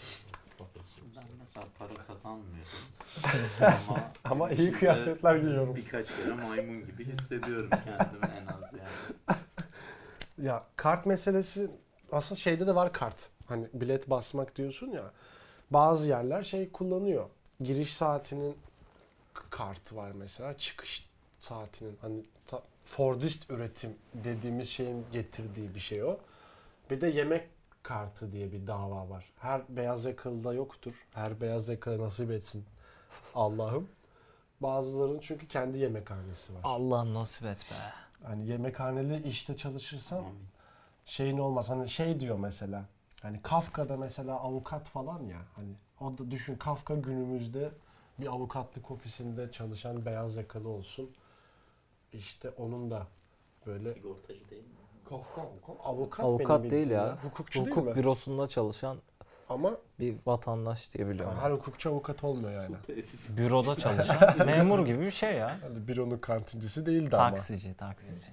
Ben 1.17 1.25
mesela 1.41 1.67
para 1.79 1.95
kazanmıyordum. 2.07 2.71
ama 3.89 4.11
Ama 4.25 4.51
iyi 4.51 4.73
kıyafetler 4.73 5.37
giyiyorum. 5.37 5.77
Birkaç 5.77 6.09
kere 6.09 6.35
maymun 6.35 6.87
gibi 6.87 7.05
hissediyorum 7.05 7.71
kendimi 7.71 8.27
en 8.41 8.47
az 8.47 8.73
yani. 8.73 9.39
Ya 10.39 10.65
kart 10.77 11.07
meselesi 11.07 11.71
aslında 12.12 12.41
şeyde 12.41 12.67
de 12.67 12.75
var 12.75 12.93
kart. 12.93 13.29
Hani 13.47 13.69
bilet 13.75 14.11
basmak 14.11 14.57
diyorsun 14.57 14.91
ya. 14.91 15.11
Bazı 15.71 16.09
yerler 16.09 16.43
şey 16.43 16.73
kullanıyor. 16.73 17.29
Giriş 17.61 17.95
saatinin 17.95 18.57
kartı 19.51 19.97
var 19.97 20.12
mesela. 20.12 20.59
Çıkış 20.59 21.09
saatinin 21.43 21.99
hani 22.01 22.25
ta- 22.47 22.63
Fordist 22.83 23.51
üretim 23.51 23.97
dediğimiz 24.15 24.69
şeyin 24.69 25.07
getirdiği 25.13 25.75
bir 25.75 25.81
şey 25.81 26.05
o. 26.05 26.17
Bir 26.91 27.01
de 27.01 27.07
yemek 27.07 27.49
kartı 27.83 28.33
diye 28.33 28.53
bir 28.53 28.67
dava 28.67 29.09
var. 29.11 29.33
Her 29.39 29.63
beyaz 29.69 30.05
yakalıda 30.05 30.55
yoktur. 30.55 30.95
Her 31.15 31.41
beyaz 31.41 31.69
yakalı 31.69 31.99
nasip 31.99 32.31
etsin 32.31 32.65
Allah'ım. 33.35 33.89
Bazılarının 34.61 35.19
çünkü 35.21 35.49
kendi 35.49 35.79
yemekhanesi 35.79 36.55
var. 36.55 36.61
Allah'ım 36.65 37.15
nasip 37.15 37.45
et 37.47 37.61
be. 37.71 37.75
Hani 38.27 38.47
yemekhaneli 38.47 39.29
işte 39.29 39.57
çalışırsan 39.57 40.25
şeyin 41.05 41.39
olmaz. 41.39 41.71
Hani 41.71 41.89
şey 41.89 42.21
diyor 42.21 42.39
mesela. 42.39 42.85
Hani 43.23 43.43
Kafka'da 43.43 43.97
mesela 43.97 44.35
avukat 44.41 44.89
falan 44.89 45.23
ya. 45.23 45.39
Hani 45.57 45.75
o 46.01 46.19
da 46.19 46.31
düşün 46.31 46.57
Kafka 46.57 46.95
günümüzde 46.95 47.71
bir 48.19 48.27
avukatlık 48.27 48.91
ofisinde 48.91 49.51
çalışan 49.53 50.07
beyaz 50.07 50.37
yakalı 50.37 50.69
olsun. 50.69 51.11
İşte 52.12 52.50
onun 52.50 52.90
da 52.90 53.07
böyle 53.66 53.92
Sigortacı 53.92 54.50
değil 54.50 54.62
mi? 54.62 54.69
Kafka 55.09 55.42
avukat. 55.85 56.25
avukat, 56.25 56.62
değil 56.62 56.73
bildiğim 56.73 56.90
ya. 56.90 57.19
Hukukçu 57.23 57.64
değil 57.64 57.76
Hukuk 57.76 57.87
mi? 57.88 57.95
bürosunda 57.97 58.49
çalışan 58.49 58.97
Ama 59.49 59.73
bir 60.00 60.14
vatandaş 60.26 60.95
diye 60.95 61.09
biliyorum. 61.09 61.35
her 61.40 61.50
hukukçu 61.50 61.90
avukat 61.90 62.25
olmuyor 62.25 62.62
yani. 62.62 62.76
Büroda 63.37 63.76
çalışan 63.78 64.47
memur 64.47 64.87
gibi 64.87 65.00
bir 65.00 65.11
şey 65.11 65.35
ya. 65.37 65.59
Hani 65.62 65.88
büronun 65.88 66.19
kantincisi 66.19 66.87
değildi 66.87 67.16
ama. 67.16 67.31
Taksici, 67.31 67.75
taksici. 67.76 68.31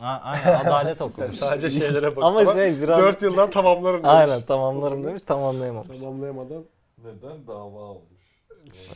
Ha, 0.00 0.20
aynen 0.24 0.54
adalet 0.64 1.00
Yani 1.00 1.10
okumuş. 1.10 1.34
sadece 1.34 1.70
şeylere 1.70 2.16
bak. 2.16 2.24
Ama 2.24 2.52
şey 2.52 2.80
biraz 2.82 2.98
4 2.98 3.22
yıldan 3.22 3.50
tamamlarım 3.50 3.96
demiş. 4.02 4.10
aynen 4.14 4.42
tamamlarım 4.42 5.04
demiş 5.04 5.22
tamamlayamamış. 5.26 5.98
Tamamlayamadan 5.98 6.64
Neden 7.04 7.46
dava 7.46 7.78
olmuş? 7.78 8.20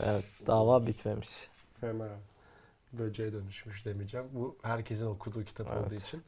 Evet 0.04 0.24
dava 0.46 0.86
bitmemiş. 0.86 1.28
fena 1.80 2.08
böceğe 2.98 3.32
dönüşmüş 3.32 3.86
demeyeceğim. 3.86 4.26
Bu 4.32 4.56
herkesin 4.62 5.06
okuduğu 5.06 5.44
kitap 5.44 5.66
Evet. 5.72 5.86
olduğu 5.86 5.94
için. 5.94 6.22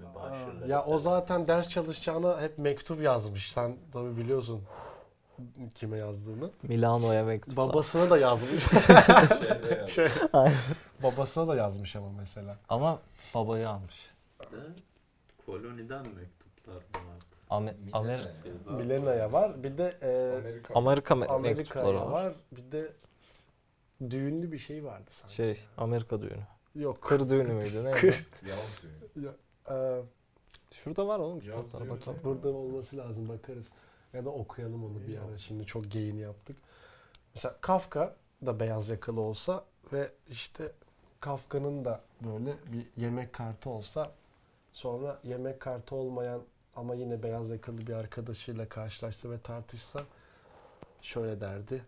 Mübaşirleri 0.00 0.70
Ya 0.70 0.84
o 0.84 0.98
zaten 0.98 1.48
ders 1.48 1.68
çalışacağına 1.68 2.40
hep 2.40 2.58
mektup 2.58 3.02
yazmış. 3.02 3.52
Sen 3.52 3.76
tabii 3.92 4.16
biliyorsun 4.16 4.62
kime 5.74 5.98
yazdığını. 5.98 6.50
Milano'ya 6.62 7.24
mektup. 7.24 7.56
Babasına 7.56 8.10
da 8.10 8.18
yazmış. 8.18 8.64
Şey, 9.94 10.08
Aynen. 10.32 10.56
babasına 11.02 11.48
da 11.48 11.56
yazmış 11.56 11.96
ama 11.96 12.10
mesela. 12.18 12.56
Ama 12.68 12.98
babayı 13.34 13.68
almış. 13.68 14.10
De 14.40 14.56
koloniden 15.46 16.06
mektuplar 16.16 16.74
vardı. 16.74 17.24
Amer 17.92 18.20
Milena'ya 18.70 19.32
var. 19.32 19.62
Bir 19.62 19.78
de 19.78 19.98
e, 20.02 20.38
Amerika. 20.38 20.74
Amerika 20.74 21.14
me- 21.14 21.40
mektupları 21.40 21.96
var. 22.00 22.06
var. 22.06 22.32
Bir 22.52 22.72
de 22.72 22.92
düğünlü 24.10 24.52
bir 24.52 24.58
şey 24.58 24.84
vardı 24.84 25.10
sanki. 25.10 25.34
Şey 25.34 25.60
Amerika 25.76 26.22
düğünü. 26.22 26.46
Yok. 26.74 27.02
Kır 27.02 27.28
düğünü 27.28 27.52
müydü 27.52 27.84
neydi? 27.84 27.96
Kır. 28.00 28.26
Yaz. 28.48 28.80
Ee, 29.70 30.00
Şurada 30.72 31.06
var 31.08 31.18
oğlum 31.18 31.40
Yaz 31.42 31.64
kitaplara 31.64 31.84
düğünü 31.84 32.00
bakalım. 32.00 32.18
burada 32.24 32.48
olması 32.48 32.96
lazım 32.96 33.28
bakarız. 33.28 33.66
Ya 34.12 34.24
da 34.24 34.30
okuyalım 34.30 34.84
onu 34.84 35.06
bir 35.08 35.18
ara. 35.18 35.38
Şimdi 35.38 35.66
çok 35.66 35.90
geyini 35.90 36.20
yaptık. 36.20 36.56
Mesela 37.34 37.56
Kafka 37.60 38.16
da 38.46 38.60
beyaz 38.60 38.88
yakalı 38.88 39.20
olsa 39.20 39.64
ve 39.92 40.10
işte 40.28 40.72
Kafka'nın 41.20 41.84
da 41.84 42.00
böyle 42.24 42.54
bir 42.72 42.86
yemek 43.02 43.32
kartı 43.32 43.70
olsa 43.70 44.12
sonra 44.72 45.20
yemek 45.24 45.60
kartı 45.60 45.94
olmayan 45.94 46.42
ama 46.76 46.94
yine 46.94 47.22
beyaz 47.22 47.50
yakalı 47.50 47.78
bir 47.78 47.92
arkadaşıyla 47.92 48.68
karşılaşsa 48.68 49.30
ve 49.30 49.38
tartışsa 49.40 50.04
şöyle 51.02 51.40
derdi. 51.40 51.82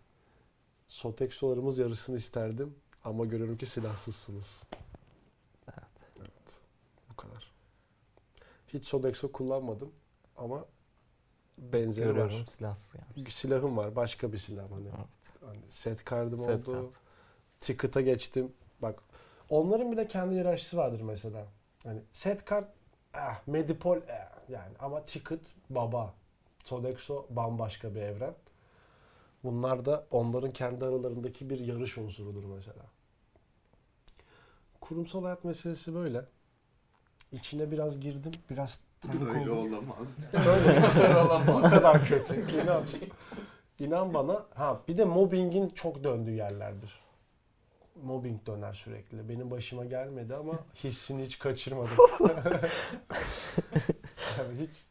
Sotexolarımız 0.89 1.77
yarısını 1.77 2.17
isterdim 2.17 2.75
ama 3.03 3.25
görüyorum 3.25 3.57
ki 3.57 3.65
silahsızsınız. 3.65 4.63
Evet. 5.67 6.09
Evet. 6.19 6.61
Bu 7.11 7.15
kadar. 7.15 7.51
Hiç 8.67 8.85
Sodexo 8.85 9.31
kullanmadım 9.31 9.91
ama 10.37 10.65
benzeri 11.57 12.05
Görüyorum 12.05 12.39
var. 12.39 12.45
silahsız 12.45 12.95
yani. 12.95 13.29
Silahım 13.31 13.77
var. 13.77 13.95
Başka 13.95 14.33
bir 14.33 14.37
silah 14.37 14.71
hani. 14.71 14.87
Evet. 14.87 15.33
hani 15.45 15.61
set 15.71 16.03
kardım 16.05 16.39
Set 16.39 16.69
oldu. 16.69 16.81
kart. 16.91 16.93
Ticket'a 17.59 18.01
geçtim. 18.01 18.53
Bak 18.81 19.03
onların 19.49 19.91
bile 19.91 20.07
kendi 20.07 20.33
hiyerarşisi 20.33 20.77
vardır 20.77 21.01
mesela. 21.01 21.45
Hani 21.83 22.01
set 22.13 22.45
kart 22.45 22.67
eh, 23.15 23.47
Medipol 23.47 23.97
eh, 23.97 24.49
yani 24.49 24.73
ama 24.79 25.05
ticket 25.05 25.53
baba. 25.69 26.13
Sodexo 26.63 27.25
bambaşka 27.29 27.95
bir 27.95 28.01
evren. 28.01 28.35
Bunlar 29.43 29.85
da 29.85 30.05
onların 30.11 30.51
kendi 30.51 30.85
aralarındaki 30.85 31.49
bir 31.49 31.59
yarış 31.59 31.97
unsurudur 31.97 32.43
mesela. 32.43 32.85
Kurumsal 34.81 35.23
hayat 35.23 35.43
meselesi 35.43 35.95
böyle. 35.95 36.25
İçine 37.31 37.71
biraz 37.71 37.99
girdim. 37.99 38.31
Biraz 38.49 38.79
tanık 39.01 39.21
Böyle 39.35 39.51
oldum. 39.51 39.73
olamaz. 39.73 40.07
Böyle 40.33 41.47
bu 41.47 41.61
kadar 41.61 42.05
kötü. 42.05 42.51
İnan, 42.61 42.83
inan 43.79 44.13
bana. 44.13 44.45
Ha 44.55 44.81
bir 44.87 44.97
de 44.97 45.05
mobbingin 45.05 45.69
çok 45.69 46.03
döndüğü 46.03 46.31
yerlerdir. 46.31 46.99
Mobbing 48.03 48.47
döner 48.47 48.73
sürekli. 48.73 49.29
Benim 49.29 49.51
başıma 49.51 49.85
gelmedi 49.85 50.35
ama 50.35 50.53
hissini 50.83 51.23
hiç 51.23 51.39
kaçırmadım. 51.39 51.97
yani 54.37 54.59
hiç 54.59 54.85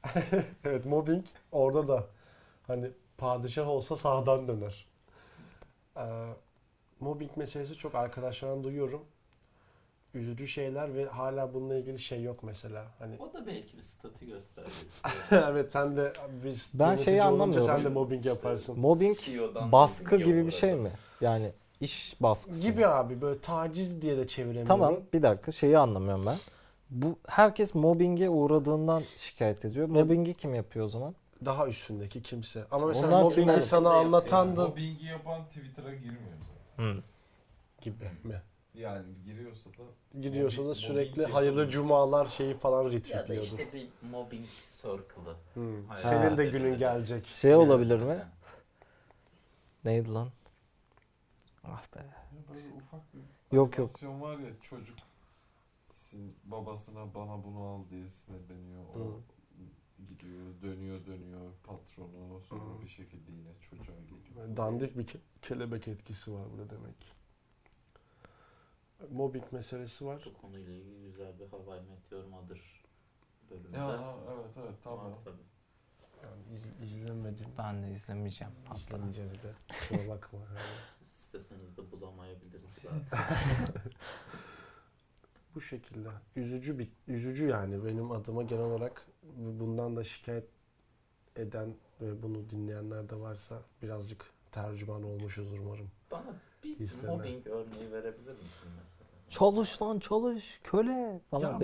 evet 0.64 0.86
mobbing 0.86 1.24
orada 1.52 1.88
da 1.88 2.06
hani 2.66 2.90
padişah 3.18 3.68
olsa 3.68 3.96
sağdan 3.96 4.48
döner. 4.48 4.86
Ee, 5.96 6.02
mobbing 7.00 7.36
meselesi 7.36 7.74
çok 7.74 7.94
arkadaşlardan 7.94 8.64
duyuyorum. 8.64 9.04
Üzücü 10.14 10.48
şeyler 10.48 10.94
ve 10.94 11.06
hala 11.06 11.54
bununla 11.54 11.76
ilgili 11.76 11.98
şey 11.98 12.22
yok 12.22 12.42
mesela. 12.42 12.84
Hani 12.98 13.16
O 13.18 13.32
da 13.32 13.46
belki 13.46 13.76
bir 13.76 13.82
statü 13.82 14.26
göstergesi. 14.26 14.74
evet 15.52 15.72
sen 15.72 15.96
de 15.96 16.12
bir 16.44 16.64
Ben 16.74 16.86
yönetici 16.86 17.04
şeyi 17.04 17.22
olunca 17.22 17.32
anlamıyorum. 17.32 17.66
Sen 17.66 17.84
de 17.84 17.88
mobbing 17.88 18.26
yaparsın. 18.26 18.80
Mobbing 18.80 19.18
CEO'dan 19.18 19.72
baskı 19.72 20.04
mobbing 20.04 20.24
gibi 20.24 20.36
bir 20.36 20.42
olarak. 20.42 20.52
şey 20.52 20.74
mi? 20.74 20.90
Yani 21.20 21.52
iş 21.80 22.16
baskısı. 22.20 22.62
Gibi 22.62 22.80
mı? 22.80 22.86
abi 22.86 23.20
böyle 23.20 23.40
taciz 23.40 24.02
diye 24.02 24.16
de 24.16 24.28
çeviremiyorum. 24.28 24.68
Tamam 24.68 24.96
bir 25.12 25.22
dakika 25.22 25.52
şeyi 25.52 25.78
anlamıyorum 25.78 26.26
ben. 26.26 26.36
Bu 26.90 27.18
herkes 27.26 27.74
mobbinge 27.74 28.28
uğradığından 28.28 29.02
şikayet 29.16 29.64
ediyor. 29.64 29.88
Mobbingi 29.88 30.34
kim 30.34 30.54
yapıyor 30.54 30.86
o 30.86 30.88
zaman? 30.88 31.14
Daha 31.44 31.66
üstündeki 31.68 32.22
kimse. 32.22 32.66
Ama 32.70 32.86
mesela 32.86 33.06
Onlar 33.08 33.22
mobbingi 33.22 33.40
kimler? 33.40 33.60
sana 33.60 33.90
anlatan 33.90 34.56
da 34.56 34.66
mobbingi 34.68 35.04
yapan 35.06 35.44
Twitter'a 35.46 35.94
girmiyor 35.94 36.38
zaten. 36.76 37.02
gibi 37.80 38.04
mi? 38.24 38.42
Yani 38.74 39.06
giriyorsa 39.24 39.70
da 39.70 40.20
Gidiyorsa 40.20 40.62
da 40.64 40.66
Mobbing- 40.68 40.74
sürekli 40.74 41.20
mobbing 41.20 41.34
hayırlı 41.34 41.60
yapılıyor. 41.60 41.70
cumalar 41.82 42.26
şeyi 42.26 42.54
falan 42.54 42.82
Ya 42.84 42.88
da 42.90 42.92
retweetliyordur. 42.96 43.46
işte 43.46 43.72
bir 43.72 43.88
mobbing 44.10 44.46
circle'ı. 44.66 45.36
Hmm. 45.54 45.96
Senin 45.96 46.36
de 46.36 46.46
günün 46.46 46.78
gelecek. 46.78 47.26
Şey 47.26 47.54
olabilir 47.54 47.98
mi? 47.98 48.24
Neydi 49.84 50.12
lan? 50.14 50.28
Ah 51.64 51.82
be. 51.96 51.98
Ya 51.98 52.54
böyle 52.54 52.74
ufak 52.76 53.00
bir 53.14 53.20
Yok, 53.56 53.78
yok. 53.78 53.88
animasyon 53.88 54.20
var 54.20 54.38
ya 54.38 54.50
çocuk 54.62 54.98
sin- 55.86 56.32
babasına 56.44 57.14
bana 57.14 57.44
bunu 57.44 57.60
al 57.62 57.80
diye 57.90 58.08
sinirleniyor. 58.08 58.82
O 58.94 58.98
Hı. 58.98 59.12
Gidiyor, 60.08 60.62
dönüyor, 60.62 61.06
dönüyor 61.06 61.52
patronu 61.64 62.40
sonra 62.40 62.78
Hı. 62.78 62.82
bir 62.82 62.88
şekilde 62.88 63.32
yine 63.32 63.50
çocuğa 63.60 63.96
geliyor. 63.96 64.56
Dandik 64.56 64.98
bir 64.98 65.06
ke- 65.06 65.20
kelebek 65.42 65.88
etkisi 65.88 66.32
var 66.32 66.46
burada 66.52 66.70
demek. 66.70 67.12
Mobbing 69.10 69.52
meselesi 69.52 70.06
var. 70.06 70.22
Bu 70.26 70.40
konuyla 70.40 70.72
ilgili 70.72 71.02
güzel 71.04 71.38
bir 71.38 71.46
Hawaii 71.48 71.82
Meteor 71.82 72.24
Mother 72.24 72.60
bölümünde 73.50 73.76
Ya 73.76 74.14
evet 74.32 74.50
evet 74.56 74.74
tamam. 74.84 75.12
var 75.12 75.18
tabii. 75.24 75.42
Yani 76.22 76.42
iz, 76.54 76.66
izlemedim. 76.92 77.46
Ben 77.58 77.82
de 77.82 77.90
izlemeyeceğim. 77.92 78.52
İzlemeyeceğiz 78.76 79.32
de. 79.32 79.52
Kusura 79.68 80.08
bakma. 80.14 80.38
İsteseniz 81.02 81.76
de 81.76 81.90
bulamayabiliriz 81.92 82.70
zaten. 82.82 83.26
Bu 85.54 85.60
şekilde. 85.60 86.08
Üzücü 86.36 86.78
bir 86.78 86.88
üzücü 87.08 87.48
yani 87.48 87.84
benim 87.84 88.10
adıma 88.12 88.42
genel 88.42 88.62
olarak 88.64 89.06
bundan 89.36 89.96
da 89.96 90.04
şikayet 90.04 90.44
eden 91.36 91.74
ve 92.00 92.22
bunu 92.22 92.50
dinleyenler 92.50 93.08
de 93.08 93.20
varsa 93.20 93.62
birazcık 93.82 94.32
tercüman 94.52 95.02
olmuşuz 95.02 95.52
umarım. 95.52 95.90
Bana 96.10 96.34
bir 96.64 96.78
İsteme. 96.78 97.12
mobbing 97.16 97.46
örneği 97.46 97.92
verebilir 97.92 98.34
misin 98.34 98.68
mesela? 98.82 99.08
Çalış 99.30 99.82
lan 99.82 99.98
çalış 99.98 100.60
köle 100.64 101.20
falan. 101.30 101.52
ya 101.52 101.60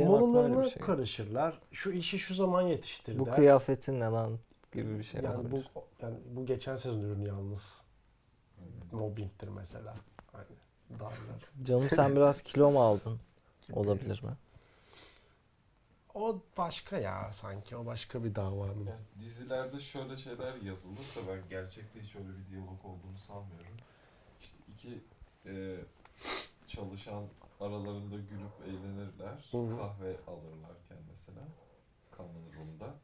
bir 0.64 0.70
şey. 0.70 0.83
karışırlar. 0.83 1.61
Şu 1.72 1.92
işi 1.92 2.18
şu 2.18 2.35
zaman 2.35 2.62
yetiştir 2.62 3.18
Bu 3.18 3.27
der. 3.27 3.37
kıyafetin 3.37 4.00
ne 4.00 4.05
lan 4.05 4.38
gibi 4.72 4.98
bir 4.98 5.05
şey 5.05 5.20
yani 5.22 5.50
bu 5.53 5.62
yani 6.03 6.16
bu 6.37 6.46
geçen 6.46 6.77
sezon 6.77 7.00
ürünü 7.00 7.29
yalnız 7.29 7.83
Hı. 8.90 8.96
mobbingtir 8.96 9.48
mesela. 9.48 9.94
Hani 10.33 10.44
darlar. 11.00 11.50
Canım 11.62 11.88
sen 11.90 12.16
biraz 12.16 12.42
kilo 12.42 12.70
mu 12.70 12.83
aldın? 12.83 13.20
Olabilir 13.72 14.22
mi? 14.22 14.31
O 16.14 16.42
başka 16.57 16.98
ya 16.98 17.33
sanki. 17.33 17.77
O 17.77 17.87
başka 17.87 18.24
bir 18.24 18.35
davanın. 18.35 18.87
Ya 18.87 18.96
dizilerde 19.20 19.81
şöyle 19.81 20.16
şeyler 20.16 20.55
yazılır 20.55 20.96
da 20.96 21.33
ben 21.33 21.48
gerçekte 21.50 22.03
hiç 22.03 22.16
öyle 22.16 22.29
bir 22.29 22.50
diyalog 22.50 22.85
olduğunu 22.85 23.18
sanmıyorum. 23.18 23.77
İşte 24.42 24.59
iki 24.72 25.05
e, 25.46 25.77
çalışan 26.66 27.24
aralarında 27.61 28.16
gülüp 28.16 28.66
eğlenirler. 28.66 29.48
Hı 29.50 29.59
hı. 29.59 29.77
Kahve 29.79 30.16
alırlarken 30.27 30.98
mesela. 31.09 31.40
Common 32.16 32.53
Room'da. 32.57 32.94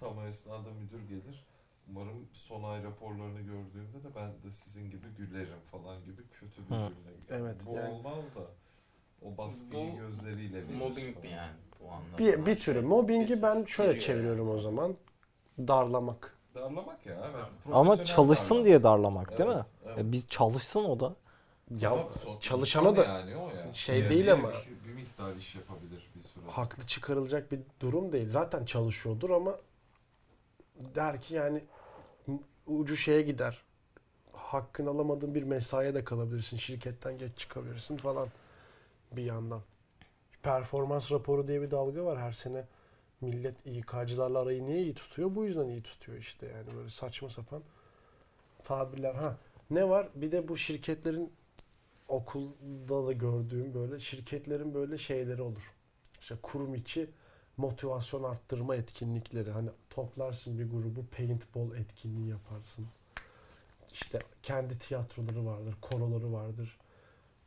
Tam 0.00 0.18
o 0.18 0.24
esnada 0.26 0.70
müdür 0.70 1.08
gelir. 1.08 1.46
Umarım 1.88 2.28
son 2.32 2.62
ay 2.62 2.82
raporlarını 2.82 3.40
gördüğümde 3.40 4.04
de 4.04 4.14
ben 4.16 4.42
de 4.42 4.50
sizin 4.50 4.90
gibi 4.90 5.08
gülerim 5.18 5.60
falan 5.70 6.04
gibi 6.04 6.22
kötü 6.28 6.62
bir 6.62 6.68
cümle. 6.68 7.10
Evet, 7.30 7.56
Bu 7.66 7.74
yani- 7.76 7.88
olmaz 7.94 8.24
da 8.36 8.46
o 9.24 9.38
baskıyı 9.38 9.92
Bu 9.92 9.96
gözleriyle 9.98 10.56
verir. 10.68 10.74
Mobbing 10.78 11.22
mi 11.24 11.28
yani 11.30 11.50
bu 11.80 11.90
anlamda? 11.92 12.18
Bir, 12.18 12.46
bir 12.46 12.60
türü. 12.60 12.80
Mobbingi 12.80 13.42
ben 13.42 13.64
şöyle 13.64 13.92
Giriyor 13.92 14.06
çeviriyorum 14.06 14.46
yani. 14.48 14.56
o 14.56 14.60
zaman. 14.60 14.96
Darlamak. 15.58 16.36
Darlamak 16.54 17.06
ya 17.06 17.14
evet. 17.34 17.44
Ama 17.72 17.84
Profesyonel 17.90 18.04
çalışsın 18.16 18.50
darlamak. 18.54 18.66
diye 18.66 18.82
darlamak 18.82 19.38
değil 19.38 19.48
mi? 19.50 19.54
Evet, 19.56 19.66
evet. 19.86 19.98
E 19.98 20.12
biz 20.12 20.26
çalışsın 20.28 20.84
o 20.84 21.00
da. 21.00 21.14
Ya 21.80 21.90
Ama 21.90 22.04
çalışana 22.40 22.96
da 22.96 23.04
yani 23.04 23.36
o 23.36 23.48
ya. 23.48 23.74
şey 23.74 23.98
Yani 23.98 24.08
değil 24.08 24.24
bir- 24.24 24.30
ama- 24.30 24.50
bir, 24.50 24.88
bir 24.88 24.94
miktar 24.94 25.34
iş 25.36 25.54
yapabilir 25.54 26.10
bir 26.16 26.20
süre. 26.20 26.44
haklı 26.48 26.86
çıkarılacak 26.86 27.52
bir 27.52 27.60
durum 27.80 28.12
değil. 28.12 28.30
Zaten 28.30 28.64
çalışıyordur 28.64 29.30
ama 29.30 29.56
der 30.94 31.20
ki 31.22 31.34
yani 31.34 31.64
ucu 32.66 32.96
şeye 32.96 33.22
gider. 33.22 33.62
Hakkını 34.32 34.90
alamadığın 34.90 35.34
bir 35.34 35.42
mesaiye 35.42 35.94
de 35.94 36.04
kalabilirsin. 36.04 36.56
Şirketten 36.56 37.18
geç 37.18 37.36
çıkabilirsin 37.38 37.96
falan 37.96 38.28
bir 39.16 39.24
yandan. 39.24 39.62
Performans 40.42 41.12
raporu 41.12 41.48
diye 41.48 41.62
bir 41.62 41.70
dalga 41.70 42.04
var 42.04 42.18
her 42.18 42.32
sene. 42.32 42.64
Millet 43.20 43.66
İK'cılarla 43.66 44.38
arayı 44.38 44.66
niye 44.66 44.82
iyi 44.82 44.94
tutuyor? 44.94 45.34
Bu 45.34 45.44
yüzden 45.44 45.68
iyi 45.68 45.82
tutuyor 45.82 46.18
işte 46.18 46.46
yani 46.46 46.76
böyle 46.76 46.88
saçma 46.88 47.30
sapan 47.30 47.62
tabirler. 48.64 49.14
Ha 49.14 49.36
ne 49.70 49.88
var? 49.88 50.08
Bir 50.14 50.32
de 50.32 50.48
bu 50.48 50.56
şirketlerin 50.56 51.32
okulda 52.08 53.06
da 53.06 53.12
gördüğüm 53.12 53.74
böyle 53.74 54.00
şirketlerin 54.00 54.74
böyle 54.74 54.98
şeyleri 54.98 55.42
olur. 55.42 55.72
İşte 56.20 56.34
kurum 56.42 56.74
içi 56.74 57.10
motivasyon 57.56 58.22
arttırma 58.22 58.76
etkinlikleri. 58.76 59.50
Hani 59.50 59.70
toplarsın 59.90 60.58
bir 60.58 60.70
grubu 60.70 61.06
paintball 61.16 61.76
etkinliği 61.76 62.28
yaparsın. 62.28 62.86
İşte 63.92 64.18
kendi 64.42 64.78
tiyatroları 64.78 65.46
vardır, 65.46 65.74
koroları 65.80 66.32
vardır. 66.32 66.78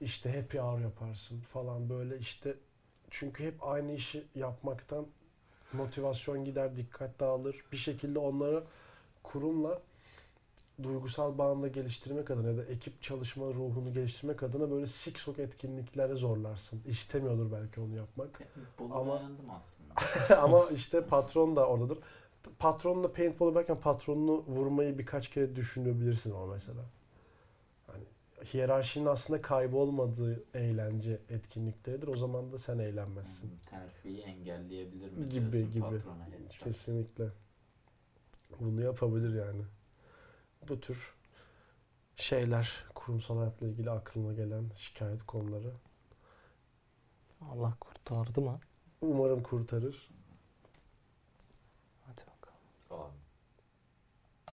İşte 0.01 0.35
happy 0.35 0.57
hour 0.59 0.79
yaparsın 0.79 1.39
falan 1.39 1.89
böyle 1.89 2.17
işte 2.17 2.55
çünkü 3.09 3.45
hep 3.45 3.67
aynı 3.67 3.91
işi 3.91 4.23
yapmaktan 4.35 5.07
motivasyon 5.73 6.45
gider, 6.45 6.77
dikkat 6.77 7.19
dağılır. 7.19 7.65
Bir 7.71 7.77
şekilde 7.77 8.19
onları 8.19 8.63
kurumla 9.23 9.81
duygusal 10.83 11.37
bağını 11.37 11.67
geliştirmek 11.67 12.31
adına 12.31 12.47
ya 12.47 12.57
da 12.57 12.65
ekip 12.65 13.01
çalışma 13.01 13.45
ruhunu 13.45 13.93
geliştirmek 13.93 14.43
adına 14.43 14.71
böyle 14.71 14.87
siksok 14.87 15.39
etkinliklere 15.39 16.15
zorlarsın. 16.15 16.81
İstemiyordur 16.85 17.51
belki 17.51 17.81
onu 17.81 17.95
yapmak. 17.95 18.41
Bolu 18.79 18.95
Ama- 18.95 19.21
aslında. 19.59 20.41
Ama 20.41 20.69
işte 20.69 21.05
patron 21.05 21.55
da 21.55 21.67
oradadır. 21.67 21.97
Patronla 22.59 23.13
paintball 23.13 23.47
yaparken 23.47 23.79
patronunu 23.79 24.43
vurmayı 24.47 24.97
birkaç 24.97 25.29
kere 25.29 25.55
düşünebilirsin 25.55 26.31
ama 26.31 26.45
mesela. 26.45 26.81
Hiyerarşinin 28.53 29.05
aslında 29.05 29.41
kaybolmadığı 29.41 30.43
eğlence 30.53 31.21
etkinlikleridir. 31.29 32.07
O 32.07 32.15
zaman 32.15 32.51
da 32.51 32.57
sen 32.57 32.79
eğlenmezsin. 32.79 33.47
Hmm, 33.49 33.57
Terfiyi 33.65 34.21
engelleyebilir 34.21 35.11
mi 35.11 35.29
Gibi, 35.29 35.51
diyorsun 35.51 35.71
gibi. 35.73 35.81
patrona? 35.81 36.27
Kesinlikle. 36.49 37.29
Bunu 38.59 38.81
yapabilir 38.81 39.35
yani. 39.45 39.61
Bu 40.69 40.79
tür 40.79 41.15
şeyler 42.15 42.85
kurumsal 42.95 43.37
hayatla 43.37 43.67
ilgili 43.67 43.89
aklıma 43.91 44.33
gelen 44.33 44.71
şikayet 44.75 45.23
konuları. 45.23 45.71
Allah 47.41 47.73
kurtardı 47.79 48.41
mı? 48.41 48.59
Umarım 49.01 49.43
kurtarır. 49.43 50.09